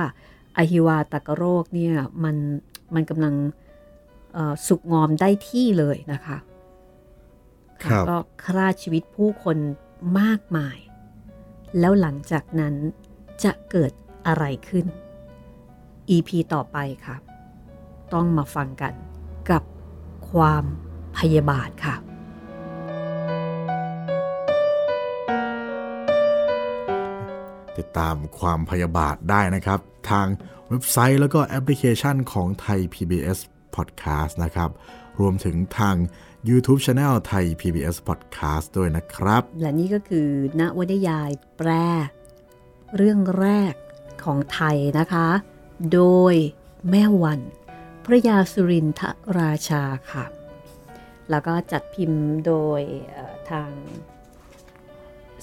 [0.57, 1.93] อหิวาตกโรคเนี่ย
[2.23, 2.35] มัน
[2.93, 3.33] มันกำลัง
[4.67, 6.37] สุกงอมได้ที่เลยนะคะ
[8.09, 9.57] ก็ฆ่าชีวิตผู้คน
[10.19, 10.77] มากมาย
[11.79, 12.73] แล้วหลังจากนั้น
[13.43, 13.91] จะเกิด
[14.27, 14.85] อะไรขึ้น
[16.09, 17.15] EP ต่อไปค่ะ
[18.13, 18.93] ต้องมาฟังกัน
[19.49, 19.63] กับ
[20.31, 20.63] ความ
[21.17, 21.95] พยาบาทค่ะ
[27.77, 29.79] ติดตามความพยาบาทได้นะครับ
[30.11, 30.27] ทาง
[30.69, 33.39] เว็บไซต์ แล้วก็แอปพลิเคชันของไทย PBS
[33.75, 34.69] Podcast นะครับ
[35.19, 35.95] รวมถึงทาง
[36.49, 40.29] YouTube Channel ไทย PBS Podcast ด้วยนะครับ และนี่ก็คือ
[40.59, 41.69] ณวนิยายแปล
[42.95, 43.73] เรื่องแรก
[44.23, 45.27] ของไทยนะคะ
[45.93, 46.01] โด
[46.33, 46.35] ย
[46.89, 47.41] แม่วัน
[48.05, 49.01] พระยาสุรินท
[49.39, 50.25] ราชาค่ะ
[51.29, 52.81] แล้วก็จัดพิมพ์โดย
[53.49, 53.71] ทาง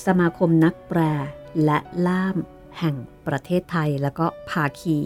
[0.07, 1.01] สมาคมนักแปล
[1.65, 2.37] และล่าม
[2.79, 2.97] แห่ง
[3.27, 4.97] ประเทศไทยแล้วก็ภาคี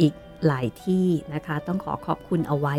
[0.00, 0.14] อีก
[0.46, 2.76] หลายที่นะคะ ต้องขอขอบคุณเอาไว้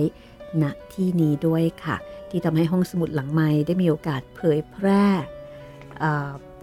[0.64, 1.96] ณที่นี้ด้วยค่ะ
[2.30, 5.06] ที่ทำให้ห้องสมุดหลังไม้ได้มีโอกาสเผยแพร่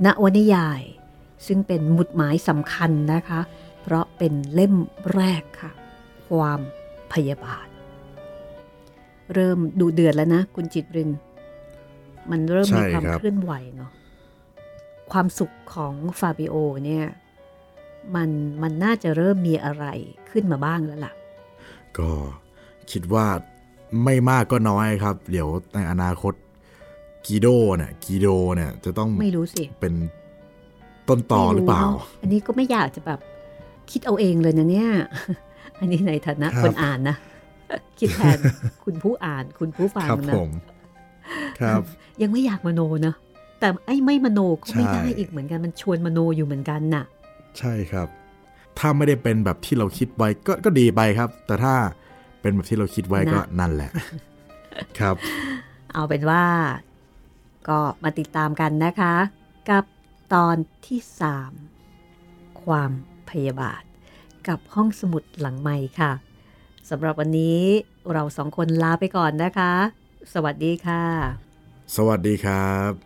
[0.04, 0.82] ณวนิยาย
[1.46, 3.40] ซึ่งเป็นหมุดหมายสำคัญนะคะ
[3.82, 4.74] เพราะเป็นเล่ม
[5.14, 5.70] แรกค่ะ
[6.28, 6.60] ความ
[7.12, 7.66] พยาบาท
[9.34, 11.10] เริ่มดูเดือดแล้วนะ คุณจิตริน
[12.30, 13.90] มันเริ่มมีความเคลื่อนไหวเนาะ
[15.12, 17.06] ความสุขของฟาบิโอเนี่ย
[18.14, 18.28] มัน
[18.62, 19.84] มันน่าจะเริ่มมีอะไร
[20.30, 21.12] ขึ้นมาบ้างแล้วล่ะ
[21.98, 22.10] ก็
[22.90, 23.26] คิดว่า
[24.04, 26.32] ไม่มากก็น้อยครับ เดี๋ยวในอนาคต
[27.26, 27.46] กีโด
[27.76, 29.94] เนี่ยกีโดเนี่ยจะต้องไม่รู้สิเป็น
[31.08, 31.82] ต้นต่อหรือเปล่า
[32.22, 33.20] อันนี้ก็ไม่อยากจะแบบ
[33.90, 34.90] คิดเอาเองเลยนะเนี่ย
[35.78, 37.16] อันนี้ในฐานะคนอ่านนะ
[37.98, 38.38] คิดแทน
[38.84, 40.34] คุณผู้อ่านคุณผู้ฟังนะ
[41.60, 41.82] ครับ
[42.22, 43.14] ยังไม่อยากมโนนะ
[43.60, 47.04] แต่ไอ้ไม่มโนก็ไม่ได้อีกเหมือนกันมันชวนมโนอยู่เหมือนกันน่ะ
[47.58, 48.08] ใช่ครับ
[48.78, 51.74] ถ้าไม่ได้เป็นแบบที่เราคิดไว้ก็ก็ดีไปครับ แต่ถ้า
[52.40, 53.90] เป็นแบบที่เราคิดไว้ก็นั่นแหละ
[54.98, 55.16] ครับ
[55.92, 56.44] เอาเป็นว่า
[57.68, 59.14] ก็มาติดตามกันนะคะ
[59.70, 59.84] กับ
[60.34, 61.52] ตอนที่สาม
[62.62, 62.92] ความ
[63.30, 63.82] พยาบาท
[64.48, 66.12] กับห้องสมุดหลังใหม่ค่ะ
[66.90, 67.60] สำหรับวันนี้
[68.12, 69.72] เราสองคนลาไปก่อนนะคะ
[70.34, 71.02] สวัสดีค่ะ
[71.96, 73.05] สวัสดีครับ